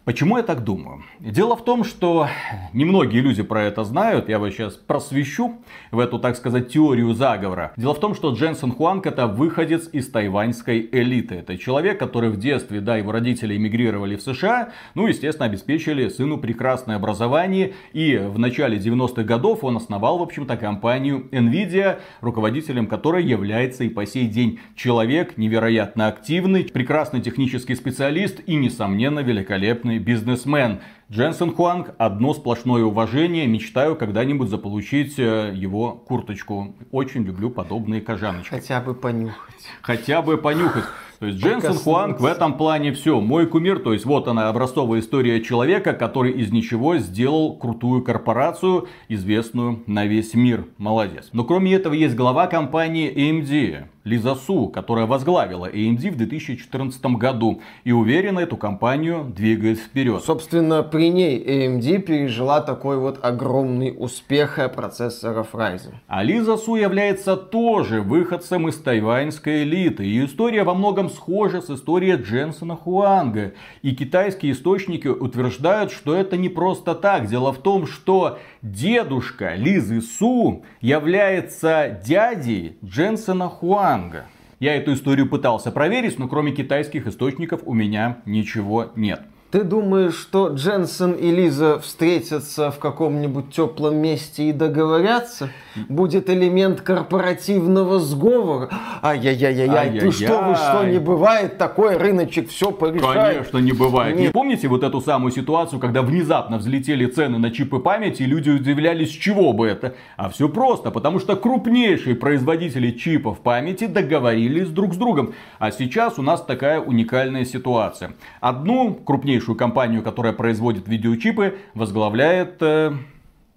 Почему 0.05 0.37
я 0.37 0.43
так 0.43 0.65
думаю? 0.65 1.05
Дело 1.21 1.55
в 1.55 1.65
том, 1.65 1.85
что 1.85 2.27
немногие 2.73 3.23
люди 3.23 3.45
про 3.45 3.63
это 3.63 3.85
знают. 3.85 4.29
Я 4.29 4.41
вас 4.41 4.53
сейчас 4.53 4.75
просвещу 4.75 5.63
в 5.93 6.01
эту, 6.01 6.19
так 6.19 6.35
сказать, 6.35 6.73
теорию 6.73 7.15
заговора. 7.15 7.73
Дело 7.77 7.95
в 7.95 8.01
том, 8.01 8.17
что 8.17 8.33
Дженсен 8.33 8.73
Хуанг 8.73 9.07
это 9.07 9.29
выходец 9.29 9.89
из 9.93 10.11
тайваньской 10.11 10.89
элиты. 10.91 11.37
Это 11.37 11.57
человек, 11.57 12.01
который 12.01 12.31
в 12.31 12.37
детстве, 12.37 12.81
да, 12.81 12.97
его 12.97 13.13
родители 13.13 13.57
эмигрировали 13.57 14.17
в 14.17 14.23
США. 14.23 14.71
Ну, 14.97 15.07
естественно, 15.07 15.47
обеспечили 15.47 16.09
сыну 16.09 16.37
прекрасное 16.39 16.97
образование. 16.97 17.75
И 17.93 18.17
в 18.17 18.41
начале 18.41 18.79
90-х 18.79 19.23
годов 19.23 19.63
он 19.63 19.77
основал, 19.77 20.19
в 20.19 20.23
общем-то, 20.23 20.57
компанию 20.57 21.29
Nvidia, 21.31 22.01
руководителем 22.21 22.89
которой 22.89 23.25
является 23.25 23.85
и 23.85 23.89
по 23.89 24.05
сей 24.05 24.27
день 24.27 24.59
человек 24.75 25.37
невероятно 25.37 26.09
активный, 26.09 26.65
прекрасный 26.65 27.21
технический 27.21 27.77
специалист 27.77 28.41
и, 28.47 28.57
несомненно, 28.57 29.21
великолепный 29.21 29.92
бизнесмен. 29.99 30.81
Дженсен 31.13 31.53
Хуанг, 31.53 31.95
одно 31.99 32.33
сплошное 32.33 32.85
уважение. 32.85 33.47
Мечтаю 33.47 33.97
когда-нибудь 33.97 34.49
заполучить 34.49 35.19
э, 35.19 35.53
его 35.55 35.93
курточку. 35.93 36.75
Очень 36.91 37.25
люблю 37.25 37.51
подобные 37.51 38.01
кожаночки. 38.01 38.49
Хотя 38.49 38.81
бы 38.81 38.95
понюхать. 38.95 39.69
Хотя 39.83 40.23
бы 40.23 40.39
понюхать. 40.39 40.85
То 41.19 41.27
есть 41.27 41.39
Дженсен 41.39 41.75
Хуанг 41.75 42.19
в 42.19 42.25
этом 42.25 42.57
плане 42.57 42.93
все. 42.93 43.21
Мой 43.21 43.47
кумир, 43.47 43.79
то 43.79 43.93
есть 43.93 44.07
вот 44.07 44.27
она 44.27 44.49
образцовая 44.49 45.01
история 45.01 45.41
человека, 45.43 45.93
который 45.93 46.33
из 46.33 46.51
ничего 46.51 46.97
сделал 46.97 47.57
крутую 47.59 48.03
корпорацию, 48.03 48.89
известную 49.09 49.85
на 49.87 50.07
весь 50.07 50.33
мир. 50.33 50.65
Молодец. 50.79 51.29
Но 51.33 51.45
кроме 51.45 51.75
этого 51.75 51.93
есть 51.93 52.17
глава 52.17 52.47
компании 52.47 53.13
AMD. 53.15 53.85
Лиза 54.05 54.35
Су, 54.35 54.67
которая 54.67 55.07
возглавила 55.07 55.71
AMD 55.71 56.11
в 56.11 56.17
2014 56.17 57.05
году 57.07 57.61
и 57.85 57.93
уверенно 57.93 58.41
эту 58.41 58.57
компанию 58.57 59.25
двигает 59.25 59.79
вперед. 59.79 60.25
Собственно, 60.25 60.83
при 60.83 61.02
ней 61.09 61.39
AMD 61.43 62.01
пережила 62.01 62.61
такой 62.61 62.99
вот 62.99 63.19
огромный 63.23 63.95
успех 63.97 64.59
процессоров 64.75 65.55
Ryzen. 65.55 65.95
А 66.07 66.23
Лиза 66.23 66.57
Су 66.57 66.77
является 66.77 67.37
тоже 67.37 68.01
выходцем 68.01 68.69
из 68.69 68.77
тайваньской 68.77 69.63
элиты. 69.63 70.07
И 70.07 70.25
история 70.25 70.65
во 70.65 70.75
многом 70.75 71.09
схожа 71.11 71.61
с 71.61 71.71
историей 71.71 72.17
Дженсона 72.17 72.77
Хуанга. 72.77 73.55
И 73.83 73.95
китайские 73.95 74.53
источники 74.53 75.09
утверждают, 75.09 75.93
что 75.93 76.15
это 76.15 76.37
не 76.37 76.49
просто 76.49 76.95
так. 76.95 77.27
Дело 77.27 77.53
в 77.53 77.59
том, 77.59 77.87
что 77.87 78.39
дедушка 78.63 79.55
Лизы 79.55 80.01
Су 80.01 80.65
является 80.81 82.01
дядей 82.05 82.77
Дженсона 82.85 83.49
Хуанга. 83.49 84.27
Я 84.61 84.77
эту 84.77 84.93
историю 84.93 85.29
пытался 85.29 85.73
проверить, 85.73 86.21
но 86.21 86.29
кроме 86.29 86.53
китайских 86.53 87.09
источников 87.09 87.63
у 87.65 87.75
меня 87.75 88.19
ничего 88.27 88.93
нет. 88.95 89.23
Ты 89.53 89.65
думаешь, 89.65 90.15
что 90.15 90.49
Дженсен 90.49 91.13
и 91.13 91.31
Лиза 91.31 91.79
встретятся 91.79 92.71
в 92.71 92.79
каком-нибудь 92.79 93.55
теплом 93.55 93.97
месте 93.97 94.49
и 94.49 94.53
договорятся? 94.53 95.51
Будет 95.89 96.31
элемент 96.31 96.81
корпоративного 96.81 97.99
сговора? 97.99 98.69
Ай-яй-яй-яй, 99.03 99.99
ты 99.99 100.13
что 100.13 100.43
вы, 100.43 100.55
что 100.55 100.85
не 100.85 100.99
бывает, 100.99 101.59
такой 101.59 101.97
рыночек 101.97 102.51
все 102.51 102.71
порешает. 102.71 103.35
Конечно, 103.35 103.59
не 103.59 103.73
бывает. 103.73 104.17
Не 104.17 104.29
помните 104.29 104.69
вот 104.69 104.83
эту 104.83 105.01
самую 105.01 105.33
ситуацию, 105.33 105.81
когда 105.81 106.03
внезапно 106.03 106.59
взлетели 106.59 107.07
цены 107.07 107.39
на 107.39 107.51
чипы 107.51 107.79
памяти, 107.79 108.23
и 108.23 108.27
люди 108.27 108.51
удивлялись, 108.51 109.11
чего 109.11 109.53
бы 109.53 109.67
это? 109.67 109.95
А 110.17 110.29
все 110.29 110.49
просто, 110.49 110.91
потому 110.91 111.19
что 111.19 111.37
крупнейшие 111.37 112.15
производители 112.15 112.91
чипов 112.91 113.41
памяти 113.41 113.87
договорились 113.87 114.69
друг 114.69 114.95
с 114.95 114.97
другом. 114.97 115.35
А 115.59 115.71
сейчас 115.71 116.19
у 116.19 116.23
нас 116.23 116.43
такая 116.43 116.81
уникальная 116.81 117.45
ситуация. 117.45 118.13
Одну 118.41 118.95
крупнейшую 118.95 119.33
крупнейшую 119.33 119.57
компанию, 119.57 120.03
которая 120.03 120.33
производит 120.33 120.89
видеочипы, 120.89 121.59
возглавляет 121.75 122.57
э, 122.61 122.93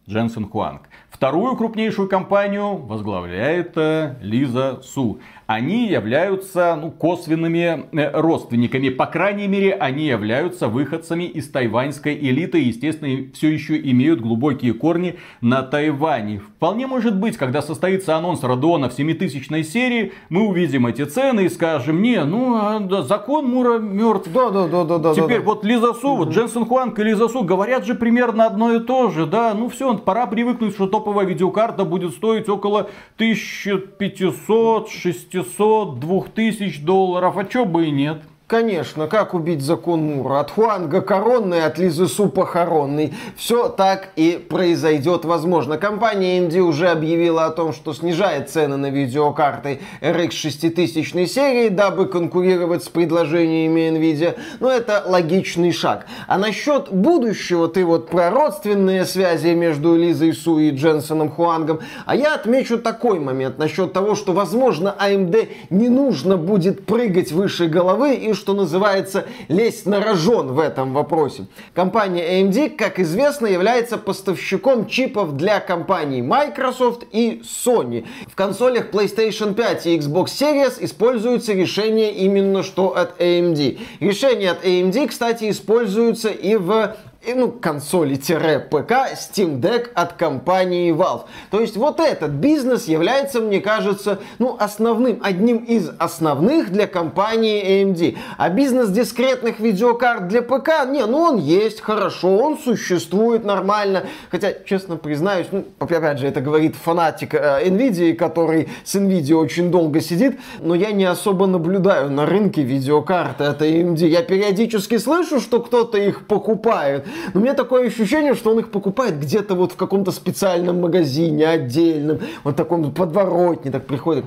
Дженсен 0.07 0.47
Хуанг. 0.47 0.81
Вторую 1.15 1.55
крупнейшую 1.55 2.09
компанию 2.09 2.75
возглавляет 2.75 3.77
э, 3.77 4.17
Лиза 4.19 4.81
Су 4.83 5.21
они 5.47 5.87
являются 5.87 6.75
ну, 6.79 6.89
косвенными 6.89 7.85
э, 7.91 8.19
родственниками. 8.19 8.89
По 8.89 9.05
крайней 9.05 9.47
мере, 9.47 9.73
они 9.73 10.07
являются 10.07 10.67
выходцами 10.67 11.25
из 11.25 11.49
тайваньской 11.49 12.15
элиты. 12.15 12.59
Естественно, 12.59 13.29
все 13.33 13.49
еще 13.49 13.79
имеют 13.79 14.21
глубокие 14.21 14.73
корни 14.73 15.17
на 15.41 15.61
Тайване. 15.61 16.39
Вполне 16.39 16.87
может 16.87 17.19
быть, 17.19 17.37
когда 17.37 17.61
состоится 17.61 18.15
анонс 18.15 18.43
Родеона 18.43 18.89
в 18.89 18.93
7000 18.93 19.63
серии, 19.65 20.13
мы 20.29 20.47
увидим 20.47 20.87
эти 20.87 21.05
цены 21.05 21.45
и 21.45 21.49
скажем, 21.49 22.01
не, 22.01 22.23
ну, 22.23 22.55
а, 22.55 22.79
да, 22.79 23.03
закон 23.03 23.45
Мура 23.45 23.77
мертв. 23.77 24.31
Да, 24.33 24.49
да, 24.49 24.67
да, 24.67 24.83
да, 24.83 24.97
да. 24.97 25.13
Теперь 25.13 25.39
да, 25.39 25.45
вот 25.45 25.63
Лиза 25.63 25.93
Су, 25.93 26.15
вот 26.15 26.29
Дженсен 26.29 26.65
Хуанг 26.65 26.97
и 26.97 27.03
Лиза 27.03 27.27
Су 27.27 27.43
говорят 27.43 27.85
же 27.85 27.93
примерно 27.93 28.47
одно 28.47 28.73
и 28.73 28.79
то 28.79 29.11
же, 29.11 29.27
да. 29.27 29.53
Ну 29.53 29.69
все, 29.69 29.95
пора 29.95 30.25
привыкнуть, 30.25 30.73
что 30.73 30.87
топовая 30.87 31.27
видеокарта 31.27 31.85
будет 31.85 32.13
стоить 32.13 32.49
около 32.49 32.89
1500 33.17 34.89
600 34.89 35.34
600, 35.35 35.99
2000 35.99 36.81
долларов, 36.81 37.37
а 37.37 37.43
чё 37.43 37.65
бы 37.65 37.87
и 37.87 37.91
нет. 37.91 38.21
Конечно, 38.47 39.07
как 39.07 39.33
убить 39.33 39.63
закон 39.63 40.03
Мура? 40.03 40.39
От 40.39 40.51
Хуанга 40.51 41.01
коронный, 41.01 41.65
от 41.65 41.79
Лизы 41.79 42.05
Су 42.05 42.29
похоронный. 42.29 43.11
Все 43.35 43.69
так 43.69 44.09
и 44.15 44.33
произойдет 44.33 45.25
возможно. 45.25 45.79
Компания 45.79 46.37
AMD 46.37 46.59
уже 46.59 46.89
объявила 46.89 47.45
о 47.45 47.49
том, 47.49 47.73
что 47.73 47.91
снижает 47.95 48.51
цены 48.51 48.77
на 48.77 48.91
видеокарты 48.91 49.79
RX 49.99 50.29
6000 50.29 51.27
серии, 51.27 51.69
дабы 51.69 52.05
конкурировать 52.05 52.83
с 52.83 52.87
предложениями 52.87 53.89
Nvidia. 53.89 54.37
Но 54.59 54.69
это 54.69 55.01
логичный 55.07 55.71
шаг. 55.71 56.05
А 56.27 56.37
насчет 56.37 56.91
будущего, 56.91 57.67
ты 57.67 57.83
вот 57.83 58.11
про 58.11 58.29
родственные 58.29 59.05
связи 59.05 59.55
между 59.55 59.95
Лизой 59.95 60.33
Су 60.33 60.59
и 60.59 60.69
Дженсоном 60.69 61.31
Хуангом. 61.31 61.79
А 62.05 62.15
я 62.15 62.35
отмечу 62.35 62.77
такой 62.77 63.19
момент 63.19 63.57
насчет 63.57 63.91
того, 63.91 64.13
что, 64.13 64.33
возможно, 64.33 64.95
AMD 64.99 65.49
не 65.71 65.89
нужно 65.89 66.37
будет 66.37 66.85
прыгать 66.85 67.31
выше 67.31 67.65
головы 67.65 68.13
и 68.13 68.34
что 68.35 68.53
называется, 68.53 69.25
лезть 69.47 69.85
на 69.85 69.99
рожон 70.01 70.53
в 70.53 70.59
этом 70.59 70.93
вопросе. 70.93 71.47
Компания 71.73 72.41
AMD, 72.41 72.75
как 72.75 72.99
известно, 72.99 73.47
является 73.47 73.97
поставщиком 73.97 74.87
чипов 74.87 75.33
для 75.35 75.59
компаний 75.59 76.21
Microsoft 76.21 77.05
и 77.11 77.41
Sony. 77.43 78.05
В 78.27 78.35
консолях 78.35 78.91
PlayStation 78.91 79.53
5 79.53 79.85
и 79.87 79.97
Xbox 79.97 80.25
Series 80.25 80.73
используются 80.79 81.53
решения 81.53 82.13
именно 82.13 82.63
что 82.63 82.95
от 82.95 83.19
AMD. 83.19 83.79
Решения 83.99 84.51
от 84.51 84.65
AMD, 84.65 85.07
кстати, 85.07 85.49
используются 85.49 86.29
и 86.29 86.55
в 86.55 86.95
и, 87.25 87.33
ну, 87.33 87.51
консоли-ПК 87.51 88.91
Steam 89.15 89.59
Deck 89.59 89.89
от 89.93 90.13
компании 90.13 90.93
Valve. 90.93 91.23
То 91.51 91.61
есть 91.61 91.77
вот 91.77 91.99
этот 91.99 92.31
бизнес 92.31 92.87
является, 92.87 93.41
мне 93.41 93.59
кажется, 93.61 94.19
ну, 94.39 94.55
основным, 94.59 95.19
одним 95.23 95.57
из 95.57 95.89
основных 95.97 96.71
для 96.71 96.87
компании 96.87 97.83
AMD. 97.83 98.17
А 98.37 98.49
бизнес 98.49 98.89
дискретных 98.89 99.59
видеокарт 99.59 100.27
для 100.27 100.41
ПК, 100.41 100.85
не, 100.87 101.05
ну 101.05 101.19
он 101.19 101.37
есть, 101.37 101.81
хорошо, 101.81 102.37
он 102.37 102.57
существует 102.57 103.43
нормально. 103.43 104.03
Хотя, 104.29 104.53
честно 104.65 104.97
признаюсь, 104.97 105.47
ну, 105.51 105.65
опять 105.79 106.19
же, 106.19 106.27
это 106.27 106.41
говорит 106.41 106.75
фанатик 106.75 107.33
э, 107.33 107.67
Nvidia, 107.67 108.13
который 108.13 108.69
с 108.83 108.95
Nvidia 108.95 109.35
очень 109.35 109.71
долго 109.71 110.01
сидит, 110.01 110.39
но 110.59 110.75
я 110.75 110.91
не 110.91 111.05
особо 111.05 111.47
наблюдаю 111.47 112.11
на 112.11 112.25
рынке 112.25 112.61
видеокарты 112.61 113.45
от 113.45 113.61
AMD. 113.61 114.05
Я 114.07 114.21
периодически 114.21 114.97
слышу, 114.97 115.39
что 115.39 115.59
кто-то 115.61 115.97
их 115.97 116.27
покупает, 116.27 117.05
но 117.33 117.39
у 117.39 117.43
меня 117.43 117.53
такое 117.53 117.87
ощущение, 117.87 118.35
что 118.35 118.51
он 118.51 118.59
их 118.59 118.71
покупает 118.71 119.19
где-то 119.19 119.55
вот 119.55 119.71
в 119.71 119.75
каком-то 119.75 120.11
специальном 120.11 120.81
магазине 120.81 121.47
отдельном, 121.47 122.19
вот 122.43 122.55
таком 122.55 122.91
подворотне, 122.91 123.71
так 123.71 123.85
приходит 123.85 124.25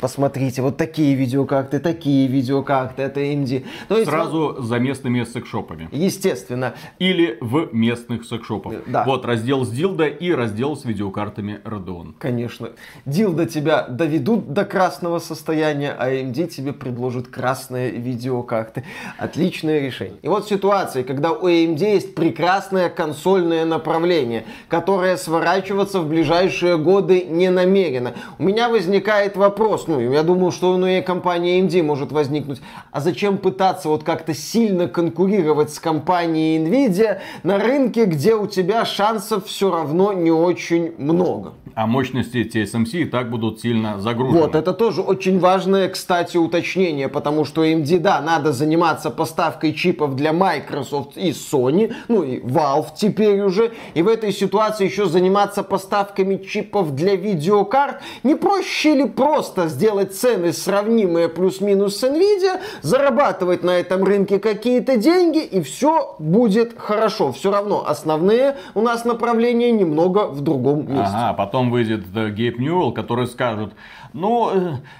посмотрите, 0.00 0.62
вот 0.62 0.76
такие 0.76 1.14
видеокарты, 1.14 1.78
такие 1.78 2.26
видеокарты, 2.26 3.02
это 3.02 3.20
AMD. 3.20 3.64
То 3.88 3.96
есть, 3.96 4.08
Сразу 4.08 4.38
вот, 4.38 4.64
за 4.64 4.78
местными 4.78 5.24
секшопами. 5.24 5.88
Естественно. 5.92 6.74
Или 6.98 7.38
в 7.40 7.68
местных 7.72 8.24
секшопах. 8.24 8.74
Да. 8.86 9.04
Вот 9.04 9.24
раздел 9.24 9.64
с 9.64 9.70
дилда 9.70 10.06
и 10.06 10.30
раздел 10.30 10.76
с 10.76 10.84
видеокартами 10.84 11.60
Radeon. 11.64 12.14
Конечно. 12.18 12.70
Дилда 13.06 13.46
тебя 13.46 13.86
доведут 13.88 14.52
до 14.52 14.64
красного 14.64 15.18
состояния, 15.18 15.94
а 15.98 16.10
AMD 16.10 16.48
тебе 16.48 16.72
предложит 16.72 17.28
красные 17.28 17.90
видеокарты. 17.90 18.84
Отличное 19.18 19.80
решение. 19.80 20.18
И 20.22 20.28
вот 20.28 20.48
ситуация, 20.48 21.02
когда 21.02 21.32
у 21.32 21.48
AMD 21.48 21.78
есть 21.78 22.14
прекрасное 22.14 22.88
консольное 22.88 23.64
направление, 23.64 24.44
которое 24.68 25.16
сворачиваться 25.16 26.00
в 26.00 26.08
ближайшие 26.08 26.78
годы 26.78 27.24
не 27.24 27.50
намерено. 27.50 28.14
У 28.38 28.44
меня 28.44 28.68
возникает 28.68 29.36
вопрос, 29.36 29.87
ну, 29.88 30.12
я 30.12 30.22
думаю, 30.22 30.52
что 30.52 30.76
ну, 30.76 30.86
и 30.86 31.00
компания 31.00 31.60
AMD 31.60 31.82
может 31.82 32.12
возникнуть. 32.12 32.60
А 32.92 33.00
зачем 33.00 33.38
пытаться 33.38 33.88
вот 33.88 34.04
как-то 34.04 34.34
сильно 34.34 34.86
конкурировать 34.86 35.72
с 35.72 35.80
компанией 35.80 36.58
Nvidia 36.58 37.20
на 37.42 37.58
рынке, 37.58 38.04
где 38.04 38.34
у 38.34 38.46
тебя 38.46 38.84
шансов 38.84 39.46
все 39.46 39.70
равно 39.70 40.12
не 40.12 40.30
очень 40.30 40.94
много? 40.98 41.54
А 41.80 41.86
мощности 41.86 42.38
TSMC 42.38 43.02
и 43.02 43.04
так 43.04 43.30
будут 43.30 43.60
сильно 43.60 44.00
загружены. 44.00 44.40
Вот, 44.40 44.56
это 44.56 44.72
тоже 44.72 45.00
очень 45.00 45.38
важное, 45.38 45.88
кстати, 45.88 46.36
уточнение, 46.36 47.08
потому 47.08 47.44
что 47.44 47.64
AMD, 47.64 48.00
да, 48.00 48.20
надо 48.20 48.52
заниматься 48.52 49.10
поставкой 49.10 49.72
чипов 49.72 50.16
для 50.16 50.32
Microsoft 50.32 51.16
и 51.16 51.30
Sony, 51.30 51.94
ну 52.08 52.24
и 52.24 52.40
Valve 52.40 52.88
теперь 52.96 53.42
уже, 53.42 53.70
и 53.94 54.02
в 54.02 54.08
этой 54.08 54.32
ситуации 54.32 54.86
еще 54.86 55.06
заниматься 55.06 55.62
поставками 55.62 56.38
чипов 56.38 56.96
для 56.96 57.14
видеокарт. 57.14 58.00
Не 58.24 58.34
проще 58.34 58.96
ли 58.96 59.04
просто 59.04 59.68
сделать 59.68 60.16
цены 60.16 60.52
сравнимые 60.52 61.28
плюс-минус 61.28 61.98
с 61.98 62.02
Nvidia, 62.02 62.58
зарабатывать 62.82 63.62
на 63.62 63.78
этом 63.78 64.02
рынке 64.02 64.40
какие-то 64.40 64.96
деньги, 64.96 65.44
и 65.44 65.62
все 65.62 66.16
будет 66.18 66.76
хорошо. 66.76 67.30
Все 67.30 67.52
равно 67.52 67.84
основные 67.86 68.56
у 68.74 68.80
нас 68.80 69.04
направления 69.04 69.70
немного 69.70 70.26
в 70.26 70.40
другом 70.40 70.80
месте. 70.80 71.14
Ага, 71.14 71.34
потом 71.34 71.67
выйдет 71.70 72.06
Гейб 72.34 72.58
Ньюэлл, 72.58 72.92
который 72.92 73.26
скажет, 73.26 73.74
ну, 74.12 74.50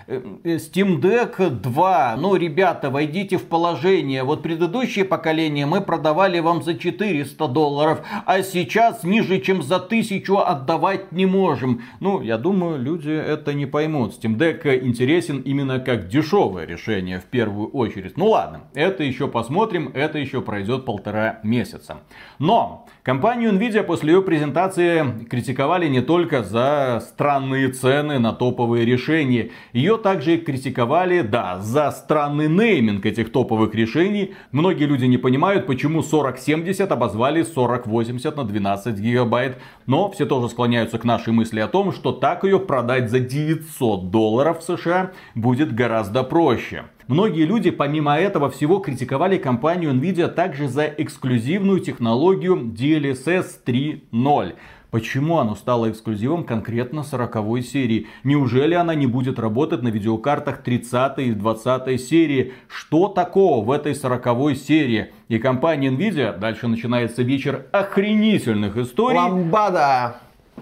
э, 0.07 0.21
э, 0.45 0.57
Steam 0.57 1.01
Deck 1.01 1.51
2, 1.51 2.17
ну, 2.19 2.37
ребята, 2.37 2.91
войдите 2.91 3.39
в 3.39 3.45
положение. 3.47 4.23
Вот 4.23 4.43
предыдущее 4.43 5.05
поколение 5.05 5.67
мы 5.67 5.81
продавали 5.81 6.41
вам 6.41 6.63
за 6.63 6.77
400 6.77 7.49
долларов, 7.49 8.07
а 8.27 8.43
сейчас 8.43 9.05
ниже, 9.05 9.41
чем 9.41 9.63
за 9.63 9.77
1000 9.77 10.43
отдавать 10.47 11.13
не 11.13 11.27
можем. 11.27 11.83
Ну, 12.01 12.21
я 12.21 12.39
думаю, 12.39 12.79
люди 12.79 13.11
это 13.11 13.55
не 13.55 13.67
поймут. 13.67 14.13
Steam 14.13 14.37
Deck 14.37 14.85
интересен 14.85 15.41
именно 15.41 15.81
как 15.81 16.09
дешевое 16.09 16.67
решение 16.67 17.21
в 17.21 17.25
первую 17.25 17.69
очередь. 17.69 18.17
Ну 18.17 18.29
ладно, 18.29 18.63
это 18.75 19.03
еще 19.03 19.29
посмотрим, 19.29 19.91
это 19.95 20.19
еще 20.19 20.41
пройдет 20.43 20.85
полтора 20.85 21.41
месяца. 21.43 21.99
Но 22.39 22.87
компанию 23.09 23.55
Nvidia 23.55 23.85
после 23.85 24.13
ее 24.13 24.21
презентации 24.21 25.25
критиковали 25.31 25.89
не 25.89 26.03
только 26.03 26.43
за 26.43 27.03
странные 27.09 27.69
цены 27.69 28.19
на 28.19 28.35
топовые 28.35 28.85
решения. 28.85 29.49
Ее 29.73 29.97
также 29.97 30.37
критиковали, 30.37 31.23
да, 31.23 31.59
за 31.59 31.91
странный 31.91 32.49
нейминг 32.49 33.07
этих 33.07 33.33
топовых 33.33 33.75
решений. 33.75 34.35
Многие 34.53 34.85
люди 34.85 35.07
не 35.07 35.17
понимают, 35.17 35.67
почему 35.67 36.03
4070 36.03 36.93
обозвали 36.93 37.45
4080 37.45 38.37
на 38.37 38.45
12 38.45 38.99
гигабайт. 38.99 39.57
Но 39.87 40.11
все 40.11 40.27
тоже 40.27 40.51
склоняются 40.51 40.99
к 40.99 41.05
нашей 41.05 41.33
мысли 41.33 41.61
о 41.61 41.67
том, 41.67 41.93
что 41.93 42.13
так 42.13 42.45
ее 42.45 42.61
продать 42.61 43.09
за 43.09 43.21
900 43.21 44.11
долларов 44.11 44.63
США 44.63 45.13
будет 45.35 45.75
гораздо 45.75 46.25
проще. 46.25 46.85
Многие 47.09 47.47
люди 47.47 47.71
помимо 47.71 48.19
этого 48.19 48.51
всего 48.51 48.81
критиковали 48.81 49.39
компанию 49.39 49.93
Nvidia 49.95 50.29
также 50.29 50.69
за 50.69 50.85
эксклюзивную 50.85 51.81
технологию 51.81 52.57
DLSS 52.59 53.65
3.0. 53.65 54.55
Почему 54.91 55.39
оно 55.39 55.55
стало 55.55 55.91
эксклюзивом 55.91 56.45
конкретно 56.45 57.03
40 57.03 57.65
серии? 57.65 58.09
Неужели 58.25 58.75
она 58.75 58.95
не 58.95 59.07
будет 59.07 59.39
работать 59.39 59.81
на 59.81 59.89
видеокартах 59.89 60.63
30 60.63 61.19
и 61.21 61.33
20 61.33 61.99
серии? 61.99 62.53
Что 62.69 63.09
такого 63.09 63.65
в 63.65 63.71
этой 63.71 63.95
40 63.95 64.55
серии? 64.59 65.11
И 65.29 65.39
компания 65.39 65.89
Nvidia, 65.89 66.39
дальше 66.39 66.69
начинается 66.69 67.23
вечер 67.23 67.69
охренительных 67.73 68.77
историй. 68.77 69.17
Ламбада! 69.17 70.17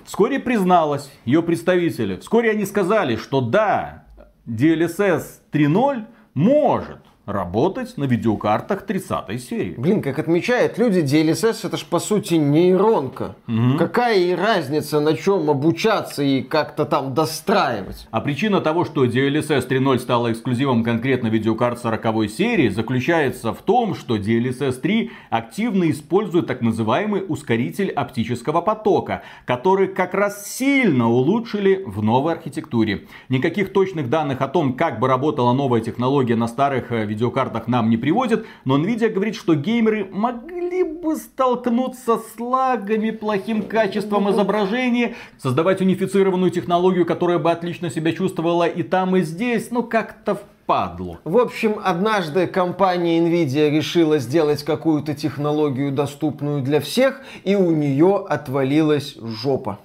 Вскоре 0.04 0.38
призналась 0.38 1.10
ее 1.24 1.42
представители. 1.42 2.14
Вскоре 2.14 2.52
они 2.52 2.66
сказали, 2.66 3.16
что 3.16 3.40
да, 3.40 4.04
DLSS 4.46 5.24
3.0 5.50 6.04
может 6.36 7.00
работать 7.26 7.96
на 7.96 8.04
видеокартах 8.04 8.86
30 8.86 9.42
серии. 9.42 9.74
Блин, 9.76 10.00
как 10.00 10.18
отмечают 10.20 10.78
люди, 10.78 11.00
DLSS 11.00 11.66
это 11.66 11.76
ж 11.76 11.84
по 11.84 11.98
сути 11.98 12.34
нейронка. 12.34 13.34
Угу. 13.48 13.78
Какая 13.78 14.16
и 14.18 14.34
разница, 14.34 15.00
на 15.00 15.16
чем 15.16 15.50
обучаться 15.50 16.22
и 16.22 16.42
как-то 16.42 16.84
там 16.84 17.14
достраивать? 17.14 18.06
А 18.12 18.20
причина 18.20 18.60
того, 18.60 18.84
что 18.84 19.04
DLSS 19.04 19.68
3.0 19.68 19.98
стала 19.98 20.32
эксклюзивом 20.32 20.84
конкретно 20.84 21.26
видеокарт 21.26 21.80
40 21.80 22.30
серии, 22.30 22.68
заключается 22.68 23.52
в 23.52 23.60
том, 23.62 23.96
что 23.96 24.16
DLSS 24.16 24.80
3 24.80 25.10
активно 25.30 25.90
использует 25.90 26.46
так 26.46 26.60
называемый 26.62 27.24
ускоритель 27.26 27.90
оптического 27.90 28.60
потока, 28.60 29.22
который 29.46 29.88
как 29.88 30.14
раз 30.14 30.46
сильно 30.46 31.08
улучшили 31.08 31.82
в 31.84 32.04
новой 32.04 32.34
архитектуре. 32.34 33.06
Никаких 33.28 33.72
точных 33.72 34.08
данных 34.08 34.42
о 34.42 34.48
том, 34.48 34.74
как 34.74 35.00
бы 35.00 35.08
работала 35.08 35.52
новая 35.52 35.80
технология 35.80 36.36
на 36.36 36.46
старых 36.46 36.92
видеокартах 36.92 37.15
видеокартах 37.16 37.66
нам 37.66 37.90
не 37.90 37.96
приводит, 37.96 38.46
но 38.64 38.78
Nvidia 38.78 39.08
говорит, 39.08 39.34
что 39.34 39.54
геймеры 39.54 40.06
могли 40.10 40.82
бы 40.82 41.16
столкнуться 41.16 42.18
с 42.18 42.38
лагами, 42.38 43.10
плохим 43.10 43.62
качеством 43.62 44.30
изображения, 44.30 45.14
создавать 45.38 45.80
унифицированную 45.80 46.50
технологию, 46.50 47.06
которая 47.06 47.38
бы 47.38 47.50
отлично 47.50 47.90
себя 47.90 48.12
чувствовала 48.12 48.66
и 48.66 48.82
там, 48.82 49.16
и 49.16 49.22
здесь, 49.22 49.70
ну 49.70 49.82
как-то 49.82 50.38
падлу. 50.66 51.18
В 51.24 51.38
общем, 51.38 51.76
однажды 51.82 52.46
компания 52.46 53.20
Nvidia 53.20 53.70
решила 53.70 54.18
сделать 54.18 54.64
какую-то 54.64 55.14
технологию 55.14 55.92
доступную 55.92 56.60
для 56.60 56.80
всех, 56.80 57.20
и 57.44 57.54
у 57.54 57.70
нее 57.70 58.26
отвалилась 58.28 59.16
жопа. 59.16 59.78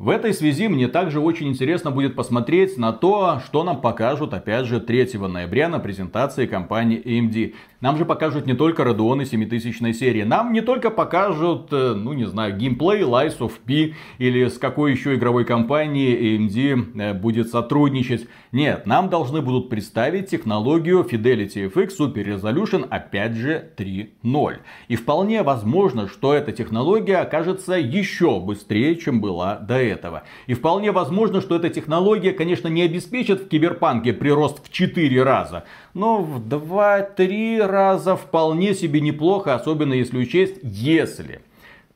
В 0.00 0.08
этой 0.08 0.32
связи 0.32 0.66
мне 0.66 0.88
также 0.88 1.20
очень 1.20 1.48
интересно 1.48 1.90
будет 1.90 2.16
посмотреть 2.16 2.78
на 2.78 2.90
то, 2.90 3.42
что 3.44 3.64
нам 3.64 3.82
покажут, 3.82 4.32
опять 4.32 4.64
же, 4.64 4.80
3 4.80 5.18
ноября 5.28 5.68
на 5.68 5.78
презентации 5.78 6.46
компании 6.46 7.02
AMD. 7.04 7.54
Нам 7.80 7.96
же 7.96 8.04
покажут 8.04 8.46
не 8.46 8.52
только 8.52 8.82
Radeon 8.82 9.24
7000 9.24 9.96
серии, 9.96 10.22
нам 10.22 10.52
не 10.52 10.60
только 10.60 10.90
покажут, 10.90 11.72
э, 11.72 11.94
ну 11.94 12.12
не 12.12 12.26
знаю, 12.26 12.54
геймплей 12.56 13.00
Lies 13.00 13.38
of 13.38 13.52
P 13.64 13.94
или 14.18 14.48
с 14.48 14.58
какой 14.58 14.92
еще 14.92 15.14
игровой 15.14 15.46
компанией 15.46 16.36
AMD 16.36 17.00
э, 17.00 17.14
будет 17.14 17.48
сотрудничать. 17.48 18.26
Нет, 18.52 18.84
нам 18.84 19.08
должны 19.08 19.40
будут 19.40 19.70
представить 19.70 20.28
технологию 20.28 21.06
Fidelity 21.10 21.72
FX 21.72 21.92
Super 21.98 22.36
Resolution, 22.36 22.86
опять 22.90 23.32
же 23.32 23.70
3.0. 23.78 24.58
И 24.88 24.96
вполне 24.96 25.42
возможно, 25.42 26.06
что 26.06 26.34
эта 26.34 26.52
технология 26.52 27.16
окажется 27.16 27.74
еще 27.74 28.40
быстрее, 28.40 28.96
чем 28.96 29.22
была 29.22 29.56
до 29.56 29.80
этого. 29.80 30.24
И 30.46 30.52
вполне 30.52 30.92
возможно, 30.92 31.40
что 31.40 31.56
эта 31.56 31.70
технология, 31.70 32.32
конечно, 32.32 32.68
не 32.68 32.82
обеспечит 32.82 33.40
в 33.40 33.48
киберпанке 33.48 34.12
прирост 34.12 34.66
в 34.66 34.70
4 34.70 35.22
раза, 35.22 35.64
но 35.94 36.22
в 36.22 36.40
2-3 36.46 37.66
раза 37.66 38.16
вполне 38.16 38.74
себе 38.74 39.00
неплохо, 39.00 39.54
особенно 39.54 39.94
если 39.94 40.18
учесть, 40.18 40.56
если 40.62 41.40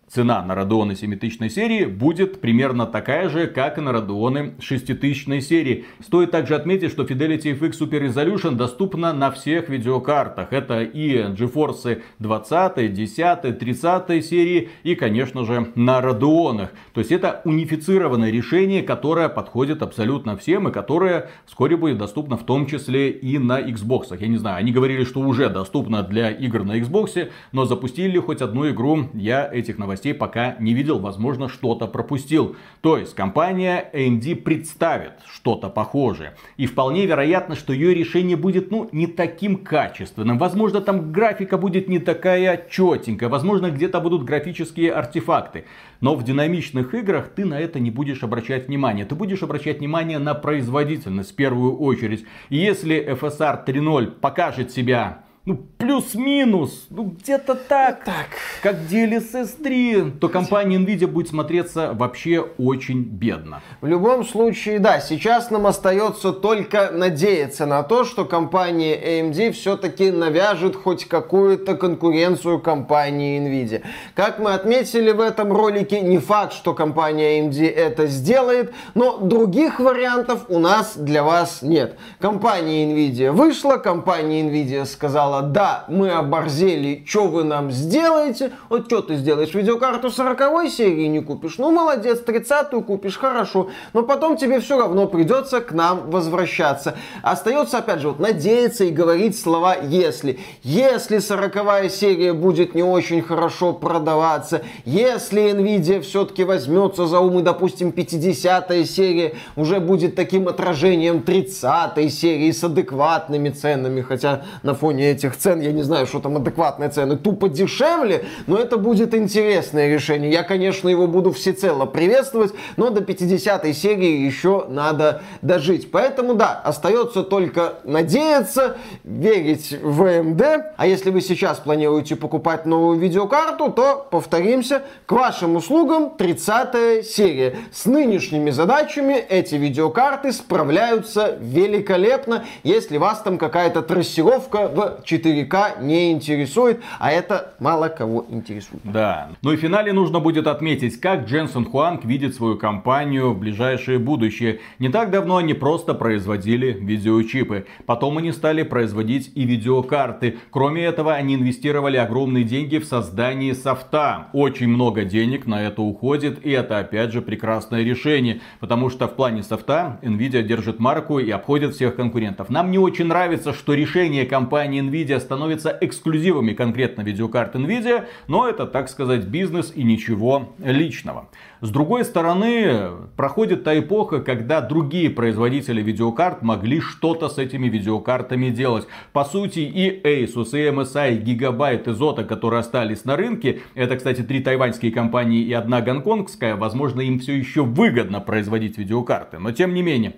цена 0.09 0.43
на 0.43 0.53
Radeon 0.53 0.95
7000 0.95 1.51
серии 1.51 1.85
будет 1.85 2.41
примерно 2.41 2.87
такая 2.87 3.29
же, 3.29 3.47
как 3.47 3.79
и 3.79 3.81
на 3.81 3.91
Radeon 3.91 4.61
6000 4.61 5.43
серии. 5.43 5.85
Стоит 6.01 6.31
также 6.31 6.55
отметить, 6.55 6.91
что 6.91 7.05
Fidelity 7.05 7.59
FX 7.59 7.73
Super 7.81 8.09
Resolution 8.09 8.55
доступна 8.57 9.13
на 9.13 9.31
всех 9.31 9.69
видеокартах. 9.69 10.53
Это 10.53 10.83
и 10.83 11.17
GeForce 11.33 12.03
20, 12.19 12.93
10, 12.93 13.59
30 13.59 14.25
серии 14.25 14.69
и, 14.83 14.95
конечно 14.95 15.45
же, 15.45 15.69
на 15.75 16.01
Radeon. 16.01 16.69
То 16.93 17.01
есть 17.01 17.13
это 17.13 17.41
унифицированное 17.45 18.31
решение, 18.31 18.83
которое 18.83 19.29
подходит 19.29 19.83
абсолютно 19.83 20.37
всем 20.37 20.69
и 20.69 20.73
которое 20.73 21.31
вскоре 21.47 21.77
будет 21.77 21.99
доступно 21.99 22.37
в 22.37 22.45
том 22.45 22.67
числе 22.67 23.11
и 23.11 23.39
на 23.39 23.61
Xbox. 23.61 24.17
Я 24.19 24.29
не 24.29 24.37
знаю, 24.37 24.59
они 24.59 24.73
говорили, 24.73 25.05
что 25.05 25.21
уже 25.21 25.49
доступно 25.49 26.03
для 26.03 26.31
игр 26.31 26.65
на 26.65 26.79
Xbox, 26.79 27.31
но 27.53 27.65
запустили 27.65 28.19
хоть 28.19 28.41
одну 28.41 28.71
игру, 28.71 29.09
я 29.15 29.49
этих 29.51 29.79
новостей 29.79 30.04
новостей 30.05 30.15
пока 30.15 30.57
не 30.61 30.75
видел, 30.75 30.99
возможно, 30.99 31.49
что-то 31.49 31.87
пропустил. 31.87 32.57
То 32.81 32.99
есть 32.99 33.15
компания 33.15 33.91
AMD 33.93 34.37
представит 34.37 35.13
что-то 35.27 35.69
похожее. 35.69 36.35
И 36.59 36.67
вполне 36.67 37.07
вероятно, 37.07 37.57
что 37.57 37.73
ее 37.73 37.95
решение 37.95 38.37
будет, 38.37 38.71
ну, 38.71 38.89
не 38.93 39.07
таким 39.07 39.57
качественным. 39.57 40.39
Возможно, 40.39 40.81
там 40.81 41.13
графика 41.13 41.57
будет 41.57 41.89
не 41.89 41.99
такая 41.99 42.67
четенькая. 42.71 43.29
Возможно, 43.29 43.71
где-то 43.71 44.01
будут 44.01 44.25
графические 44.25 44.93
артефакты. 44.93 45.65
Но 46.01 46.15
в 46.15 46.23
динамичных 46.23 46.95
играх 46.95 47.29
ты 47.29 47.45
на 47.45 47.59
это 47.59 47.81
не 47.81 47.91
будешь 47.91 48.23
обращать 48.23 48.69
внимание. 48.69 49.07
Ты 49.07 49.15
будешь 49.15 49.43
обращать 49.43 49.79
внимание 49.79 50.19
на 50.19 50.35
производительность 50.35 51.33
в 51.33 51.37
первую 51.37 51.77
очередь. 51.79 52.25
И 52.51 52.57
если 52.57 52.97
FSR 52.97 53.65
3.0 53.67 54.11
покажет 54.21 54.71
себя 54.71 55.24
ну, 55.47 55.59
плюс-минус, 55.77 56.87
ну, 56.89 57.05
где-то 57.05 57.55
так, 57.55 58.03
так, 58.05 58.29
как 58.63 58.77
DLSS 58.91 59.63
3, 59.63 60.13
то 60.13 60.31
компания 60.31 60.79
Nvidia 60.79 61.07
будет 61.07 61.29
смотреться 61.29 61.93
вообще 61.93 62.41
очень 62.57 63.03
бедно. 63.03 63.61
В 63.83 63.87
любом 63.87 64.25
случае, 64.25 64.79
да, 64.79 65.01
сейчас 65.01 65.51
нам 65.51 65.67
остается 65.67 66.33
только 66.33 66.91
надеяться 66.91 67.67
на 67.67 67.83
то, 67.83 68.05
что 68.05 68.25
компания 68.25 68.97
AMD 68.97 69.53
все-таки 69.53 70.11
навяжет 70.11 70.77
хоть 70.77 71.05
какую-то 71.05 71.77
конкуренцию 71.77 72.59
компании 72.61 73.39
Nvidia. 73.39 73.83
Как 74.15 74.39
мы 74.39 74.55
отметили 74.55 75.11
в 75.11 75.21
этом 75.21 75.53
ролике, 75.53 76.01
не 76.01 76.17
факт, 76.17 76.55
что 76.55 76.73
компания 76.73 77.41
AMD 77.41 77.71
это 77.71 78.07
сделает, 78.07 78.73
но 78.95 79.19
других 79.19 79.79
вариантов 79.79 80.47
у 80.49 80.59
нас 80.59 80.97
для 80.97 81.23
вас 81.23 81.61
нет. 81.61 81.99
Компания 82.19 82.91
Nvidia 82.91 83.31
вышла, 83.31 83.77
компания 83.77 84.41
Nvidia 84.41 84.87
сказала, 84.87 85.34
сказала, 85.35 85.43
да, 85.43 85.85
мы 85.89 86.11
оборзели, 86.11 87.05
что 87.07 87.27
вы 87.27 87.45
нам 87.45 87.71
сделаете? 87.71 88.53
Вот 88.69 88.87
что 88.87 89.03
ты 89.03 89.17
сделаешь, 89.17 89.55
видеокарту 89.55 90.11
40 90.11 90.71
серии 90.71 91.07
не 91.07 91.21
купишь? 91.21 91.59
Ну, 91.59 91.71
молодец, 91.71 92.23
30-ю 92.25 92.83
купишь, 92.83 93.17
хорошо. 93.17 93.69
Но 93.93 94.03
потом 94.03 94.37
тебе 94.37 94.61
все 94.61 94.79
равно 94.79 95.07
придется 95.07 95.61
к 95.61 95.73
нам 95.73 96.11
возвращаться. 96.11 96.97
Остается, 97.23 97.79
опять 97.79 98.01
же, 98.01 98.09
вот 98.09 98.21
надеяться 98.21 98.85
и 98.85 98.91
говорить 98.91 99.39
слова 99.39 99.77
«если». 99.77 100.39
Если 100.63 101.19
40 101.19 101.91
серия 101.91 102.33
будет 102.33 102.75
не 102.75 102.83
очень 102.83 103.23
хорошо 103.23 103.73
продаваться, 103.73 104.63
если 104.85 105.53
Nvidia 105.53 106.01
все-таки 106.01 106.45
возьмется 106.45 107.07
за 107.07 107.21
ум 107.21 107.41
и, 107.41 107.43
допустим, 107.43 107.93
50 107.93 108.73
серия 108.87 109.35
уже 109.57 109.81
будет 109.81 110.15
таким 110.15 110.49
отражением 110.49 111.23
30 111.23 112.13
серии 112.13 112.51
с 112.51 112.65
адекватными 112.65 113.51
ценами, 113.51 114.01
хотя 114.01 114.45
на 114.63 114.75
фоне 114.75 115.11
этих 115.11 115.24
этих 115.25 115.37
цен, 115.37 115.61
я 115.61 115.73
не 115.73 115.83
знаю, 115.83 116.07
что 116.07 116.21
там 116.21 116.37
адекватные 116.37 116.91
цены, 116.91 117.17
тупо 117.17 117.49
дешевле, 117.49 118.27
но 118.47 118.59
это 118.59 118.77
будет 118.77 119.15
интересное 119.15 119.93
решение. 119.93 120.31
Я, 120.31 120.43
конечно, 120.43 120.89
его 120.89 121.07
буду 121.07 121.33
всецело 121.33 121.87
приветствовать, 121.87 122.53
но 122.77 122.91
до 122.91 123.01
50 123.01 123.75
серии 123.75 124.25
еще 124.25 124.67
надо 124.69 125.23
дожить. 125.43 125.91
Поэтому, 125.91 126.35
да, 126.35 126.61
остается 126.65 127.23
только 127.23 127.75
надеяться, 127.85 128.77
верить 129.05 129.77
в 129.83 130.03
AMD. 130.03 130.63
А 130.77 130.87
если 130.87 131.11
вы 131.11 131.21
сейчас 131.21 131.59
планируете 131.59 132.17
покупать 132.17 132.67
новую 132.67 132.99
видеокарту, 132.99 133.71
то, 133.71 134.07
повторимся, 134.11 134.83
к 135.07 135.13
вашим 135.13 135.57
услугам 135.57 136.11
30 136.17 137.07
серия. 137.07 137.57
С 137.73 137.87
нынешними 137.87 138.51
задачами 138.51 139.15
эти 139.15 139.55
видеокарты 139.55 140.33
справляются 140.33 141.37
великолепно, 141.41 142.45
если 142.63 142.99
вас 142.99 143.21
там 143.23 143.39
какая-то 143.39 143.83
трассировка 143.83 144.69
в 144.69 145.03
4К 145.17 145.83
не 145.83 146.13
интересует, 146.13 146.81
а 146.99 147.11
это 147.11 147.55
мало 147.59 147.89
кого 147.89 148.27
интересует. 148.29 148.83
Да. 148.85 149.31
Ну 149.43 149.53
и 149.53 149.57
в 149.57 149.61
финале 149.61 149.93
нужно 149.93 150.21
будет 150.21 150.47
отметить, 150.47 151.01
как 151.01 151.27
Дженсен 151.27 151.65
Хуанг 151.65 152.05
видит 152.05 152.35
свою 152.35 152.57
компанию 152.57 153.33
в 153.33 153.39
ближайшее 153.39 153.99
будущее. 153.99 154.61
Не 154.79 154.89
так 154.89 155.11
давно 155.11 155.37
они 155.37 155.55
просто 155.55 155.95
производили 155.95 156.73
видеочипы. 156.73 157.67
Потом 157.87 158.19
они 158.19 158.33
стали 158.33 158.63
производить 158.63 159.31
и 159.35 159.45
видеокарты. 159.45 160.39
Кроме 160.51 160.85
этого, 160.85 161.15
они 161.15 161.35
инвестировали 161.35 161.97
огромные 161.97 162.45
деньги 162.45 162.79
в 162.79 162.85
создание 162.85 163.55
софта. 163.55 164.29
Очень 164.33 164.69
много 164.69 165.05
денег 165.05 165.47
на 165.47 165.63
это 165.63 165.83
уходит, 165.83 166.45
и 166.45 166.51
это 166.51 166.79
опять 166.79 167.13
же 167.13 167.23
прекрасное 167.23 167.83
решение. 167.83 168.41
Потому 168.61 168.91
что 168.91 169.07
в 169.07 169.15
плане 169.15 169.43
софта 169.43 169.99
Nvidia 170.03 170.43
держит 170.43 170.79
марку 170.79 171.19
и 171.19 171.31
обходит 171.31 171.75
всех 171.75 171.97
конкурентов. 171.97 172.51
Нам 172.51 172.71
не 172.71 172.79
очень 172.79 173.07
нравится, 173.07 173.53
что 173.53 173.75
решения 173.75 174.25
компании 174.25 174.83
Nvidia 174.83 175.04
становятся 175.13 175.77
эксклюзивами 175.81 176.53
конкретно 176.53 177.03
видеокарт 177.03 177.55
Nvidia, 177.55 178.07
но 178.29 178.49
это, 178.49 178.67
так 178.67 178.89
сказать, 178.89 179.25
бизнес 179.25 179.73
и 179.75 179.83
ничего 179.85 180.55
личного. 180.59 181.29
С 181.61 181.71
другой 181.71 182.05
стороны, 182.05 182.91
проходит 183.17 183.65
та 183.65 183.79
эпоха, 183.79 184.21
когда 184.21 184.61
другие 184.61 185.11
производители 185.11 185.83
видеокарт 185.83 186.43
могли 186.43 186.81
что-то 186.81 187.29
с 187.29 187.39
этими 187.39 187.69
видеокартами 187.69 188.51
делать. 188.51 188.87
По 189.13 189.25
сути, 189.25 189.61
и 189.61 190.01
Asus, 190.03 190.51
и 190.53 190.69
MSI, 190.69 191.17
и 191.17 191.35
Gigabyte, 191.35 191.91
и 191.91 191.95
Zotac, 191.95 192.25
которые 192.25 192.61
остались 192.61 193.05
на 193.05 193.17
рынке, 193.17 193.61
это, 193.75 193.97
кстати, 193.97 194.23
три 194.23 194.41
тайваньские 194.41 194.93
компании 194.93 195.43
и 195.43 195.53
одна 195.53 195.81
гонконгская, 195.81 196.57
возможно, 196.57 197.01
им 197.01 197.19
все 197.19 197.37
еще 197.37 197.63
выгодно 197.63 198.21
производить 198.21 198.77
видеокарты. 198.79 199.39
Но 199.39 199.53
тем 199.53 199.75
не 199.75 199.83
менее, 199.83 200.15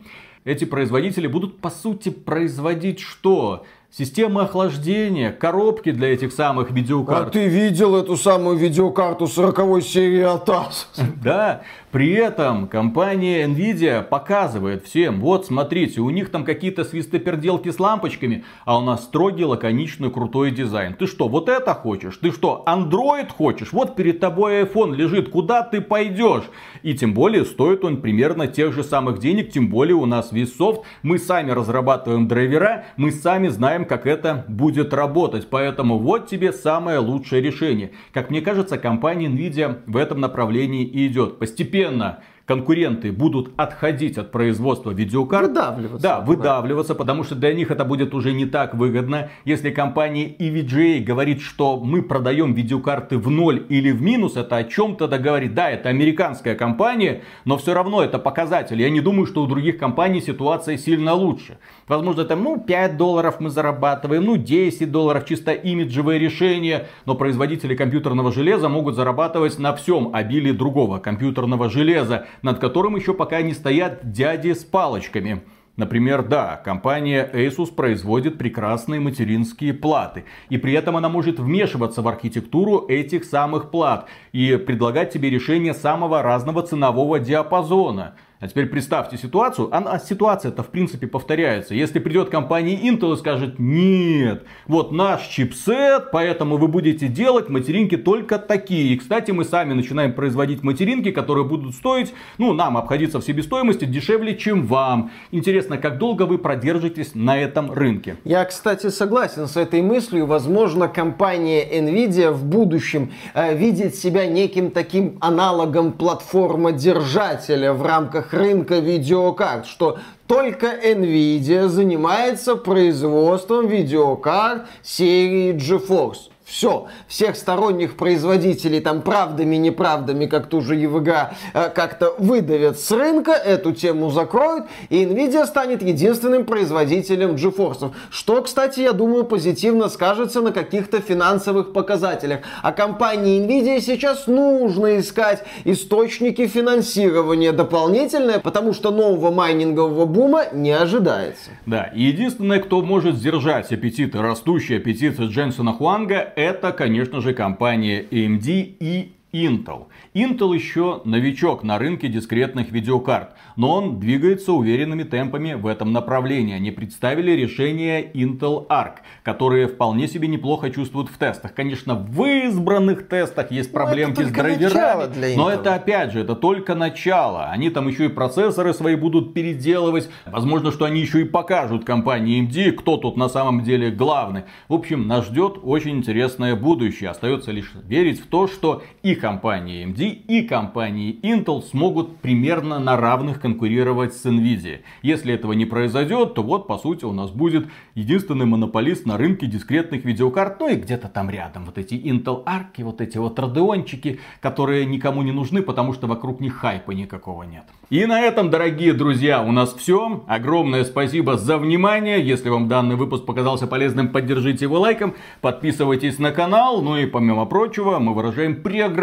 эти 0.46 0.64
производители 0.64 1.26
будут, 1.26 1.58
по 1.58 1.70
сути, 1.70 2.08
производить 2.08 3.00
что? 3.00 3.66
Система 3.90 4.42
охлаждения, 4.42 5.30
коробки 5.32 5.90
для 5.90 6.12
этих 6.12 6.32
самых 6.32 6.70
видеокарт. 6.70 7.28
А 7.28 7.30
ты 7.30 7.46
видел 7.46 7.96
эту 7.96 8.16
самую 8.16 8.56
видеокарту 8.56 9.26
40 9.26 9.82
серии 9.82 10.22
АТАС? 10.22 10.90
Да, 11.22 11.62
при 11.96 12.12
этом 12.12 12.68
компания 12.68 13.46
Nvidia 13.46 14.02
показывает 14.02 14.84
всем, 14.84 15.20
вот 15.20 15.46
смотрите, 15.46 16.02
у 16.02 16.10
них 16.10 16.30
там 16.30 16.44
какие-то 16.44 16.84
свистоперделки 16.84 17.70
с 17.70 17.80
лампочками, 17.80 18.44
а 18.66 18.78
у 18.78 18.82
нас 18.82 19.04
строгий, 19.04 19.46
лаконичный, 19.46 20.10
крутой 20.10 20.50
дизайн. 20.50 20.92
Ты 20.92 21.06
что, 21.06 21.28
вот 21.28 21.48
это 21.48 21.72
хочешь? 21.72 22.18
Ты 22.18 22.32
что, 22.32 22.62
Android 22.66 23.30
хочешь? 23.30 23.72
Вот 23.72 23.96
перед 23.96 24.20
тобой 24.20 24.64
iPhone 24.64 24.94
лежит, 24.94 25.30
куда 25.30 25.62
ты 25.62 25.80
пойдешь? 25.80 26.44
И 26.82 26.92
тем 26.94 27.14
более 27.14 27.46
стоит 27.46 27.82
он 27.82 28.02
примерно 28.02 28.46
тех 28.46 28.74
же 28.74 28.84
самых 28.84 29.18
денег, 29.18 29.50
тем 29.50 29.70
более 29.70 29.94
у 29.96 30.04
нас 30.04 30.32
весь 30.32 30.54
софт, 30.54 30.82
мы 31.02 31.18
сами 31.18 31.50
разрабатываем 31.50 32.28
драйвера, 32.28 32.84
мы 32.98 33.10
сами 33.10 33.48
знаем, 33.48 33.85
как 33.86 34.06
это 34.06 34.44
будет 34.48 34.92
работать. 34.92 35.48
Поэтому 35.48 35.98
вот 35.98 36.28
тебе 36.28 36.52
самое 36.52 36.98
лучшее 36.98 37.40
решение. 37.40 37.92
Как 38.12 38.30
мне 38.30 38.40
кажется, 38.40 38.78
компания 38.78 39.28
Nvidia 39.28 39.80
в 39.86 39.96
этом 39.96 40.20
направлении 40.20 40.84
и 40.84 41.06
идет. 41.06 41.38
Постепенно 41.38 42.22
конкуренты 42.46 43.12
будут 43.12 43.50
отходить 43.56 44.16
от 44.18 44.30
производства 44.30 44.92
видеокарт. 44.92 45.48
Выдавливаться. 45.48 46.02
Да, 46.02 46.20
выдавливаться, 46.20 46.94
потому 46.94 47.24
что 47.24 47.34
для 47.34 47.52
них 47.52 47.70
это 47.70 47.84
будет 47.84 48.14
уже 48.14 48.32
не 48.32 48.46
так 48.46 48.74
выгодно. 48.74 49.30
Если 49.44 49.70
компания 49.70 50.28
EVGA 50.28 51.00
говорит, 51.00 51.40
что 51.40 51.78
мы 51.78 52.02
продаем 52.02 52.54
видеокарты 52.54 53.18
в 53.18 53.28
ноль 53.30 53.66
или 53.68 53.90
в 53.90 54.00
минус, 54.00 54.36
это 54.36 54.56
о 54.56 54.64
чем 54.64 54.96
тогда 54.96 55.18
говорит? 55.18 55.54
Да, 55.54 55.70
это 55.70 55.88
американская 55.88 56.54
компания, 56.54 57.22
но 57.44 57.58
все 57.58 57.74
равно 57.74 58.02
это 58.02 58.18
показатель. 58.18 58.80
Я 58.80 58.90
не 58.90 59.00
думаю, 59.00 59.26
что 59.26 59.42
у 59.42 59.46
других 59.46 59.78
компаний 59.78 60.20
ситуация 60.20 60.78
сильно 60.78 61.14
лучше. 61.14 61.58
Возможно, 61.88 62.24
там, 62.24 62.44
ну, 62.44 62.60
5 62.60 62.96
долларов 62.96 63.40
мы 63.40 63.50
зарабатываем, 63.50 64.24
ну, 64.24 64.36
10 64.36 64.92
долларов, 64.92 65.24
чисто 65.26 65.52
имиджевое 65.52 66.18
решение. 66.18 66.86
Но 67.06 67.16
производители 67.16 67.74
компьютерного 67.74 68.30
железа 68.30 68.68
могут 68.68 68.94
зарабатывать 68.94 69.58
на 69.58 69.74
всем 69.74 70.14
обилии 70.14 70.52
другого 70.52 70.98
компьютерного 70.98 71.68
железа 71.68 72.26
над 72.42 72.58
которым 72.58 72.96
еще 72.96 73.14
пока 73.14 73.42
не 73.42 73.54
стоят 73.54 74.10
дяди 74.12 74.52
с 74.52 74.64
палочками. 74.64 75.42
Например, 75.76 76.22
да, 76.22 76.56
компания 76.56 77.28
Asus 77.32 77.74
производит 77.74 78.38
прекрасные 78.38 78.98
материнские 78.98 79.74
платы. 79.74 80.24
И 80.48 80.56
при 80.56 80.72
этом 80.72 80.96
она 80.96 81.10
может 81.10 81.38
вмешиваться 81.38 82.00
в 82.00 82.08
архитектуру 82.08 82.86
этих 82.88 83.24
самых 83.24 83.70
плат 83.70 84.08
и 84.32 84.56
предлагать 84.56 85.12
тебе 85.12 85.28
решения 85.28 85.74
самого 85.74 86.22
разного 86.22 86.62
ценового 86.62 87.18
диапазона. 87.18 88.14
А 88.38 88.48
теперь 88.48 88.66
представьте 88.66 89.16
ситуацию, 89.16 89.70
а 89.72 89.98
ситуация-то 89.98 90.62
в 90.62 90.68
принципе 90.68 91.06
повторяется. 91.06 91.74
Если 91.74 91.98
придет 92.00 92.28
компания 92.28 92.76
Intel 92.76 93.14
и 93.14 93.16
скажет, 93.16 93.58
нет, 93.58 94.44
вот 94.66 94.92
наш 94.92 95.26
чипсет, 95.28 96.10
поэтому 96.12 96.58
вы 96.58 96.68
будете 96.68 97.08
делать 97.08 97.48
материнки 97.48 97.96
только 97.96 98.38
такие. 98.38 98.92
И, 98.92 98.98
кстати, 98.98 99.30
мы 99.30 99.44
сами 99.44 99.72
начинаем 99.72 100.12
производить 100.12 100.62
материнки, 100.62 101.12
которые 101.12 101.46
будут 101.46 101.74
стоить, 101.74 102.12
ну, 102.36 102.52
нам 102.52 102.76
обходиться 102.76 103.20
в 103.20 103.24
себестоимости 103.24 103.86
дешевле, 103.86 104.36
чем 104.36 104.66
вам. 104.66 105.12
Интересно, 105.30 105.78
как 105.78 105.96
долго 105.96 106.24
вы 106.24 106.36
продержитесь 106.36 107.14
на 107.14 107.38
этом 107.38 107.72
рынке? 107.72 108.16
Я, 108.24 108.44
кстати, 108.44 108.90
согласен 108.90 109.46
с 109.46 109.56
этой 109.56 109.80
мыслью. 109.80 110.26
Возможно, 110.26 110.88
компания 110.88 111.64
Nvidia 111.80 112.32
в 112.32 112.44
будущем 112.44 113.12
э, 113.32 113.56
видит 113.56 113.94
себя 113.94 114.26
неким 114.26 114.72
таким 114.72 115.16
аналогом 115.22 115.92
платформодержателя 115.92 117.72
в 117.72 117.82
рамках 117.82 118.25
рамках 118.26 118.32
рынка 118.32 118.78
видеокарт, 118.78 119.66
что 119.66 119.98
только 120.26 120.66
Nvidia 120.66 121.68
занимается 121.68 122.56
производством 122.56 123.68
видеокарт 123.68 124.66
серии 124.82 125.54
GeForce. 125.54 126.30
Все, 126.46 126.86
всех 127.08 127.34
сторонних 127.34 127.96
производителей 127.96 128.78
там 128.78 129.02
правдами, 129.02 129.56
неправдами, 129.56 130.26
как 130.26 130.46
ту 130.46 130.60
же 130.60 130.76
EVGA, 130.76 131.30
э, 131.52 131.70
как-то 131.70 132.14
выдавят 132.18 132.78
с 132.78 132.92
рынка, 132.92 133.32
эту 133.32 133.72
тему 133.72 134.12
закроют, 134.12 134.66
и 134.88 135.02
Nvidia 135.04 135.44
станет 135.44 135.82
единственным 135.82 136.44
производителем 136.44 137.34
GeForce. 137.34 137.92
Что, 138.10 138.42
кстати, 138.42 138.78
я 138.78 138.92
думаю, 138.92 139.24
позитивно 139.24 139.88
скажется 139.88 140.40
на 140.40 140.52
каких-то 140.52 141.00
финансовых 141.00 141.72
показателях. 141.72 142.42
А 142.62 142.70
компании 142.70 143.44
Nvidia 143.44 143.80
сейчас 143.80 144.28
нужно 144.28 145.00
искать 145.00 145.42
источники 145.64 146.46
финансирования 146.46 147.50
дополнительные, 147.50 148.38
потому 148.38 148.72
что 148.72 148.92
нового 148.92 149.32
майнингового 149.32 150.06
бума 150.06 150.44
не 150.52 150.70
ожидается. 150.70 151.50
Да, 151.66 151.90
и 151.92 152.04
единственное, 152.04 152.60
кто 152.60 152.82
может 152.82 153.16
сдержать 153.16 153.72
аппетиты, 153.72 154.22
растущие 154.22 154.78
аппетиты 154.78 155.24
Дженсона 155.24 155.72
Хуанга, 155.72 156.34
это, 156.36 156.72
конечно 156.72 157.20
же, 157.20 157.34
компания 157.34 158.02
AMD 158.02 158.76
и 158.78 159.15
Intel. 159.32 159.86
Intel 160.14 160.54
еще 160.54 161.02
новичок 161.04 161.62
на 161.62 161.78
рынке 161.78 162.08
дискретных 162.08 162.70
видеокарт, 162.70 163.34
но 163.56 163.74
он 163.74 163.98
двигается 163.98 164.52
уверенными 164.52 165.02
темпами 165.02 165.54
в 165.54 165.66
этом 165.66 165.92
направлении. 165.92 166.54
Они 166.54 166.70
представили 166.70 167.32
решение 167.32 168.10
Intel 168.12 168.66
Arc, 168.68 168.98
которые 169.24 169.66
вполне 169.66 170.08
себе 170.08 170.28
неплохо 170.28 170.70
чувствуют 170.70 171.10
в 171.10 171.18
тестах. 171.18 171.54
Конечно, 171.54 171.94
в 171.94 172.24
избранных 172.24 173.08
тестах 173.08 173.50
есть 173.50 173.72
ну, 173.72 173.78
проблемки 173.80 174.22
с 174.22 174.30
драйверами, 174.30 175.36
но 175.36 175.50
это 175.50 175.74
опять 175.74 176.12
же, 176.12 176.20
это 176.20 176.34
только 176.34 176.74
начало. 176.74 177.46
Они 177.50 177.70
там 177.70 177.88
еще 177.88 178.06
и 178.06 178.08
процессоры 178.08 178.72
свои 178.72 178.94
будут 178.94 179.34
переделывать. 179.34 180.08
Возможно, 180.24 180.70
что 180.70 180.84
они 180.84 181.00
еще 181.00 181.22
и 181.22 181.24
покажут 181.24 181.84
компании 181.84 182.42
AMD, 182.42 182.72
кто 182.72 182.96
тут 182.96 183.16
на 183.16 183.28
самом 183.28 183.64
деле 183.64 183.90
главный. 183.90 184.44
В 184.68 184.74
общем, 184.74 185.06
нас 185.08 185.26
ждет 185.26 185.58
очень 185.62 185.98
интересное 185.98 186.54
будущее. 186.54 187.10
Остается 187.10 187.50
лишь 187.50 187.72
верить 187.86 188.20
в 188.20 188.26
то, 188.26 188.46
что 188.46 188.82
их 189.02 189.15
компания 189.16 189.84
AMD, 189.84 189.98
и 190.28 190.42
компания 190.42 191.12
Intel 191.12 191.62
смогут 191.62 192.18
примерно 192.18 192.78
на 192.78 192.96
равных 192.96 193.40
конкурировать 193.40 194.14
с 194.14 194.24
Nvidia. 194.24 194.80
Если 195.02 195.34
этого 195.34 195.52
не 195.52 195.66
произойдет, 195.66 196.34
то 196.34 196.42
вот, 196.42 196.66
по 196.66 196.78
сути, 196.78 197.04
у 197.04 197.12
нас 197.12 197.30
будет 197.30 197.66
единственный 197.94 198.46
монополист 198.46 199.06
на 199.06 199.16
рынке 199.16 199.46
дискретных 199.46 200.04
видеокарт, 200.04 200.60
ну 200.60 200.68
и 200.68 200.76
где-то 200.76 201.08
там 201.08 201.28
рядом 201.30 201.64
вот 201.64 201.78
эти 201.78 201.94
Intel 201.94 202.44
Arc, 202.44 202.82
вот 202.84 203.00
эти 203.00 203.18
вот 203.18 203.38
Radeonчики, 203.38 204.20
которые 204.40 204.86
никому 204.86 205.22
не 205.22 205.32
нужны, 205.32 205.62
потому 205.62 205.92
что 205.92 206.06
вокруг 206.06 206.40
них 206.40 206.54
хайпа 206.54 206.92
никакого 206.92 207.42
нет. 207.42 207.64
И 207.88 208.04
на 208.04 208.20
этом, 208.20 208.50
дорогие 208.50 208.92
друзья, 208.92 209.42
у 209.42 209.52
нас 209.52 209.72
все. 209.72 210.24
Огромное 210.26 210.84
спасибо 210.84 211.36
за 211.36 211.56
внимание. 211.56 212.20
Если 212.20 212.48
вам 212.48 212.66
данный 212.66 212.96
выпуск 212.96 213.24
показался 213.24 213.68
полезным, 213.68 214.08
поддержите 214.08 214.64
его 214.64 214.80
лайком, 214.80 215.14
подписывайтесь 215.40 216.18
на 216.18 216.32
канал. 216.32 216.82
Ну 216.82 216.96
и 216.96 217.06
помимо 217.06 217.46
прочего, 217.46 218.00
мы 218.00 218.12
выражаем 218.12 218.56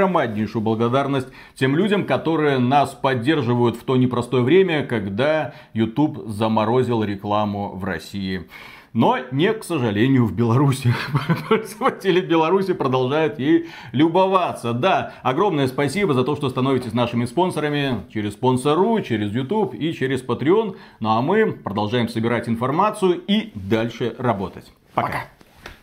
преогромаднейшую 0.04 0.62
благодарность 0.62 1.28
тем 1.56 1.76
людям, 1.76 2.06
которые 2.06 2.60
нас 2.60 2.92
поддерживают 2.92 3.78
в 3.78 3.84
то 3.84 3.96
непростое 3.96 4.44
время, 4.44 4.86
когда 4.86 5.54
YouTube 5.74 6.28
заморозил 6.28 7.04
рекламу 7.04 7.72
в 7.76 7.84
России. 7.84 8.48
Но 8.92 9.18
не, 9.32 9.52
к 9.54 9.64
сожалению, 9.64 10.26
в 10.26 10.34
Беларуси. 10.34 10.94
Пользователи 11.50 12.22
Беларуси 12.22 12.74
продолжают 12.74 13.40
ей 13.40 13.70
любоваться. 13.92 14.74
Да, 14.74 15.14
огромное 15.24 15.68
спасибо 15.68 16.14
за 16.14 16.24
то, 16.24 16.36
что 16.36 16.50
становитесь 16.50 16.94
нашими 16.94 17.26
спонсорами 17.26 18.04
через 18.14 18.34
спонсору, 18.34 19.02
через 19.02 19.32
YouTube 19.34 19.74
и 19.74 19.94
через 19.94 20.24
Patreon. 20.24 20.76
Ну 21.00 21.10
а 21.10 21.22
мы 21.22 21.54
продолжаем 21.54 22.08
собирать 22.08 22.48
информацию 22.48 23.20
и 23.28 23.52
дальше 23.56 24.16
работать. 24.20 24.72
Пока. 24.94 25.08
Пока. 25.08 25.24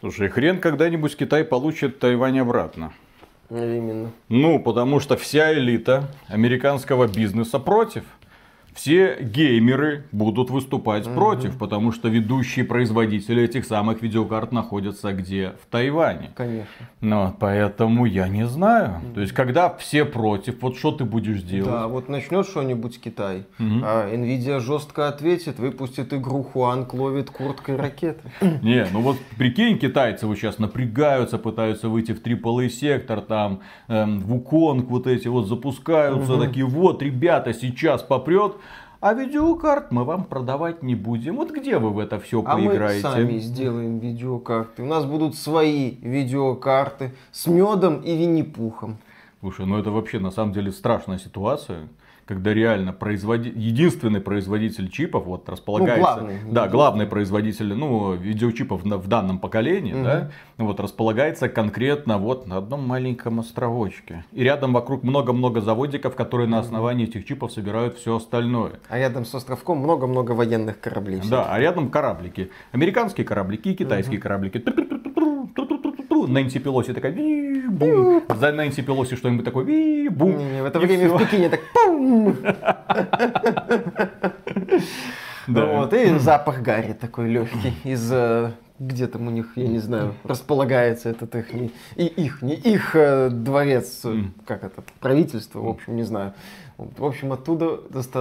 Слушай, 0.01 0.29
хрен 0.29 0.61
когда-нибудь 0.61 1.17
Китай 1.17 1.45
получит 1.45 1.99
Тайвань 1.99 2.39
обратно. 2.39 2.93
Именно. 3.51 4.13
Ну, 4.29 4.61
потому 4.61 5.01
что 5.01 5.17
вся 5.17 5.53
элита 5.53 6.09
американского 6.29 7.09
бизнеса 7.09 7.59
против 7.59 8.05
все 8.75 9.19
геймеры 9.21 10.05
будут 10.13 10.51
выступать 10.51 11.07
угу. 11.07 11.15
против, 11.15 11.59
потому 11.59 11.93
что 11.93 12.09
ведущие 12.09 12.65
производители 12.65 13.43
этих 13.43 13.65
самых 13.65 14.03
видеокарт 14.03 14.53
находятся 14.53 15.13
где? 15.13 15.55
В 15.63 15.67
Тайване. 15.71 16.31
Конечно. 16.35 16.89
Ну, 17.01 17.35
поэтому 17.39 18.07
я 18.07 18.29
не 18.29 18.47
знаю. 18.47 18.99
Угу. 18.99 19.15
То 19.15 19.21
есть, 19.21 19.33
когда 19.33 19.75
все 19.77 20.05
против, 20.05 20.63
вот 20.63 20.77
что 20.77 20.93
ты 20.93 21.05
будешь 21.05 21.43
делать? 21.43 21.71
Да, 21.71 21.89
вот 21.89 22.09
начнет 22.09 22.47
что-нибудь 22.47 23.01
Китай, 23.01 23.45
угу. 23.59 23.81
а 23.83 24.13
Nvidia 24.13 24.61
жестко 24.61 25.09
ответит, 25.09 25.59
выпустит 25.59 26.13
игру 26.13 26.43
Хуанг 26.43 26.95
ловит 26.95 27.31
курткой 27.31 27.77
ракеты. 27.77 28.31
Не, 28.63 28.87
ну 28.93 29.01
вот 29.01 29.17
прикинь, 29.37 29.79
китайцы 29.79 30.27
вот 30.27 30.37
сейчас 30.37 30.59
напрягаются, 30.59 31.39
пытаются 31.39 31.89
выйти 31.89 32.13
в 32.13 32.23
AAA 32.23 32.69
сектор, 32.69 33.21
там, 33.21 33.61
эм, 33.89 34.21
в 34.21 34.35
Уконг 34.35 34.89
вот 34.89 35.07
эти 35.07 35.29
вот 35.29 35.47
запускаются, 35.47 36.35
угу. 36.35 36.45
такие, 36.45 36.67
вот, 36.67 37.03
ребята, 37.03 37.53
сейчас 37.53 38.03
попрет 38.03 38.55
а 39.01 39.15
видеокарт 39.15 39.91
мы 39.91 40.05
вам 40.05 40.25
продавать 40.25 40.83
не 40.83 40.95
будем. 40.95 41.37
Вот 41.37 41.51
где 41.51 41.79
вы 41.79 41.91
в 41.91 41.99
это 41.99 42.21
все 42.21 42.43
а 42.45 42.55
поиграете? 42.55 43.07
мы 43.07 43.15
сами 43.15 43.39
сделаем 43.39 43.99
видеокарты. 43.99 44.83
У 44.83 44.87
нас 44.87 45.05
будут 45.05 45.37
свои 45.37 45.97
видеокарты 46.03 47.13
с 47.33 47.47
медом 47.47 48.01
и 48.01 48.15
винни-пухом. 48.15 48.99
Слушай, 49.41 49.65
ну 49.65 49.79
это 49.79 49.91
вообще 49.91 50.19
на 50.19 50.31
самом 50.31 50.53
деле 50.53 50.71
страшная 50.71 51.19
ситуация 51.19 51.89
когда 52.31 52.55
реально 52.55 52.93
производи... 52.93 53.53
единственный 53.57 54.21
производитель 54.21 54.89
чипов 54.89 55.25
вот 55.25 55.49
располагается, 55.49 56.21
ну, 56.21 56.27
главный, 56.27 56.53
да, 56.53 56.69
главный 56.69 57.07
производитель, 57.07 57.75
ну, 57.75 58.15
видеочипов 58.15 58.85
в 58.85 59.09
данном 59.09 59.41
поколении, 59.41 59.95
угу. 59.95 60.05
да, 60.05 60.31
вот 60.57 60.79
располагается 60.79 61.49
конкретно 61.49 62.19
вот 62.19 62.47
на 62.47 62.59
одном 62.59 62.87
маленьком 62.87 63.41
островочке. 63.41 64.25
И 64.31 64.45
рядом 64.45 64.73
вокруг 64.73 65.03
много-много 65.03 65.61
заводиков, 65.61 66.15
которые 66.15 66.47
на 66.47 66.61
основании 66.61 67.09
этих 67.09 67.27
чипов 67.27 67.51
собирают 67.51 67.97
все 67.97 68.15
остальное. 68.15 68.75
А 68.89 68.97
рядом 68.97 69.25
с 69.25 69.35
островком 69.35 69.79
много-много 69.79 70.31
военных 70.31 70.79
кораблей. 70.79 71.21
Да, 71.29 71.53
а 71.53 71.59
рядом 71.59 71.91
кораблики. 71.91 72.53
Американские 72.71 73.27
кораблики 73.27 73.71
и 73.71 73.75
китайские 73.75 74.19
угу. 74.19 74.23
кораблики. 74.23 74.65
Нэнси 76.27 76.59
Пелоси 76.59 76.93
такая, 76.93 77.13
бум. 77.13 78.23
За 78.29 78.53
Нэнси 78.53 78.83
Пелоси 78.83 79.17
что-нибудь 79.17 79.45
такое, 79.45 80.11
бум. 80.11 80.37
В 80.37 80.65
это 80.65 80.79
время 80.79 81.09
в 81.09 81.19
Пекине 81.19 81.49
так, 81.49 81.61
пум. 81.73 82.37
Да. 85.47 85.67
Вот, 85.67 85.93
и 85.95 86.19
запах 86.19 86.61
Гарри 86.63 86.93
такой 86.93 87.29
легкий 87.29 87.73
из 87.83 88.13
э, 88.13 88.53
где 88.81 89.07
там 89.07 89.27
у 89.27 89.31
них, 89.31 89.53
я 89.57 89.69
не 89.69 89.79
знаю, 89.79 90.15
располагается 90.25 91.11
этот 91.11 91.35
их, 91.35 91.53
не, 91.53 91.71
и 91.97 92.07
их, 92.07 92.41
не 92.41 92.55
их 92.55 92.97
э, 92.97 93.29
дворец, 93.29 94.07
как 94.47 94.65
это, 94.65 94.83
правительство, 95.01 95.61
в 95.61 95.69
общем, 95.69 95.97
не 95.97 96.03
знаю. 96.03 96.33
В 96.97 97.05
общем, 97.05 97.33
оттуда 97.33 97.81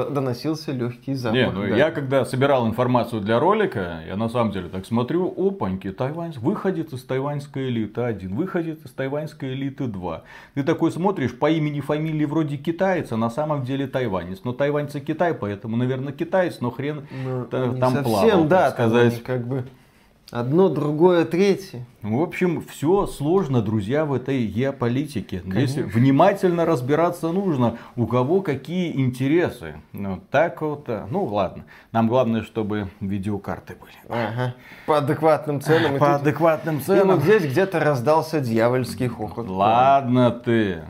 доносился 0.09 0.71
легкий 0.71 1.13
запах. 1.13 1.37
Не, 1.37 1.51
ну 1.51 1.61
да. 1.61 1.75
я 1.75 1.91
когда 1.91 2.25
собирал 2.25 2.67
информацию 2.67 3.21
для 3.21 3.39
ролика, 3.39 4.01
я 4.07 4.15
на 4.15 4.29
самом 4.29 4.51
деле 4.51 4.69
так 4.69 4.85
смотрю, 4.85 5.33
опаньки, 5.37 5.91
Тайвань, 5.91 6.33
выходит 6.37 6.93
из 6.93 7.03
тайваньской 7.03 7.69
элиты 7.69 8.01
один, 8.01 8.35
выходит 8.35 8.85
из 8.85 8.91
тайваньской 8.91 9.53
элиты 9.53 9.87
два. 9.87 10.23
Ты 10.55 10.63
такой 10.63 10.91
смотришь, 10.91 11.37
по 11.37 11.49
имени, 11.49 11.79
фамилии 11.79 12.25
вроде 12.25 12.57
китаец, 12.57 13.11
а 13.11 13.17
на 13.17 13.29
самом 13.29 13.63
деле 13.63 13.87
тайванец. 13.87 14.41
Но 14.43 14.53
тайваньцы 14.53 14.99
Китай, 14.99 15.33
поэтому, 15.33 15.77
наверное, 15.77 16.13
китаец, 16.13 16.59
но 16.59 16.71
хрен 16.71 17.07
ну, 17.23 17.45
там 17.45 17.79
совсем, 17.79 18.03
плавал, 18.03 18.43
да, 18.45 18.71
сказать. 18.71 19.23
как 19.23 19.47
бы 19.47 19.65
Одно, 20.31 20.69
другое, 20.69 21.25
третье. 21.25 21.85
В 22.03 22.21
общем, 22.21 22.63
все 22.69 23.07
сложно, 23.07 23.63
друзья, 23.63 24.05
в 24.05 24.13
этой 24.13 24.45
геополитике. 24.45 25.39
Конечно. 25.39 25.81
Здесь 25.81 25.93
внимательно 25.93 26.65
разбираться 26.65 27.29
нужно, 27.29 27.77
у 27.95 28.05
кого 28.05 28.41
какие 28.41 28.95
интересы. 29.01 29.81
Ну, 29.91 30.21
так 30.29 30.61
вот, 30.61 30.87
э, 30.87 31.07
ну 31.09 31.25
ладно. 31.25 31.65
Нам 31.91 32.07
главное, 32.07 32.43
чтобы 32.43 32.89
видеокарты 33.01 33.75
были. 33.75 33.95
Ага. 34.07 34.55
По 34.85 34.99
адекватным 34.99 35.61
ценам. 35.61 35.97
По 35.97 36.15
адекватным 36.15 36.79
ценам. 36.81 37.09
И 37.09 37.13
вот 37.15 37.23
здесь 37.23 37.45
где-то 37.51 37.79
раздался 37.79 38.39
дьявольский 38.39 39.07
хохот. 39.07 39.49
Ладно 39.49 40.29
ты. 40.29 40.83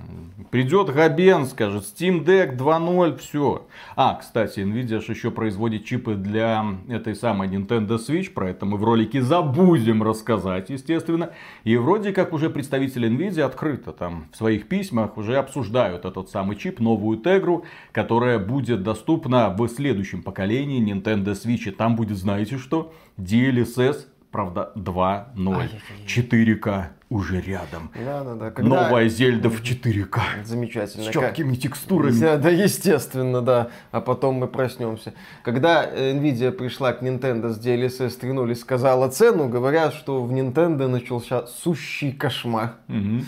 Придет 0.51 0.89
Габен, 0.91 1.45
скажет, 1.45 1.83
Steam 1.83 2.25
Deck 2.25 2.57
2.0, 2.57 3.17
все. 3.17 3.67
А, 3.95 4.15
кстати, 4.15 4.61
Nvidia 4.61 4.99
же 4.99 5.11
еще 5.11 5.29
производит 5.29 5.85
чипы 5.85 6.15
для 6.15 6.65
этой 6.87 7.15
самой 7.15 7.49
Nintendo 7.49 7.99
Switch, 7.99 8.31
про 8.31 8.49
это 8.49 8.65
мы 8.65 8.77
в 8.77 8.83
ролике 8.83 9.21
забудем 9.21 10.01
рассказать, 10.01 10.71
естественно. 10.71 11.33
И 11.65 11.77
вроде 11.77 12.13
как 12.13 12.33
уже 12.33 12.49
представители 12.49 13.07
Nvidia 13.07 13.43
открыто 13.43 13.91
там 13.91 14.25
в 14.31 14.37
своих 14.37 14.67
письмах 14.67 15.17
уже 15.17 15.37
обсуждают 15.37 16.05
этот 16.05 16.29
самый 16.29 16.55
чип, 16.55 16.79
новую 16.79 17.19
Tegra, 17.19 17.61
которая 17.91 18.39
будет 18.39 18.81
доступна 18.81 19.49
в 19.49 19.67
следующем 19.67 20.23
поколении 20.23 20.83
Nintendo 20.83 21.33
Switch. 21.33 21.69
И 21.69 21.71
там 21.71 21.95
будет, 21.95 22.17
знаете 22.17 22.57
что? 22.57 22.91
DLSS 23.19 24.07
правда, 24.31 24.71
2.0. 24.75 25.69
4К 26.05 26.85
уже 27.09 27.41
рядом. 27.41 27.91
Да, 27.95 28.23
да, 28.23 28.35
да. 28.35 28.51
Когда... 28.51 28.83
Новая 28.83 29.09
Зельда 29.09 29.49
в 29.49 29.61
4К. 29.61 30.43
Замечательно. 30.43 31.05
С 31.05 31.09
четкими 31.09 31.55
текстурами. 31.55 32.37
Да, 32.37 32.49
естественно, 32.49 33.41
да. 33.41 33.69
А 33.91 34.01
потом 34.01 34.35
мы 34.35 34.47
проснемся. 34.47 35.13
Когда 35.43 35.85
Nvidia 35.89 36.51
пришла 36.51 36.93
к 36.93 37.01
Nintendo 37.01 37.49
с 37.49 37.59
DLSS 37.59 38.19
3.0 38.21 38.51
и 38.51 38.55
сказала 38.55 39.09
цену, 39.09 39.49
говорят, 39.49 39.93
что 39.93 40.23
в 40.23 40.31
Nintendo 40.31 40.87
начался 40.87 41.47
сущий 41.47 42.11
кошмар. 42.11 42.75
Угу. 42.87 43.23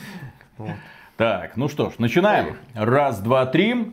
Вот. 0.57 0.75
Так, 1.17 1.55
ну 1.55 1.67
что 1.67 1.89
ж, 1.91 1.93
начинаем. 1.97 2.57
Раз, 2.73 3.19
два, 3.19 3.45
три. 3.45 3.87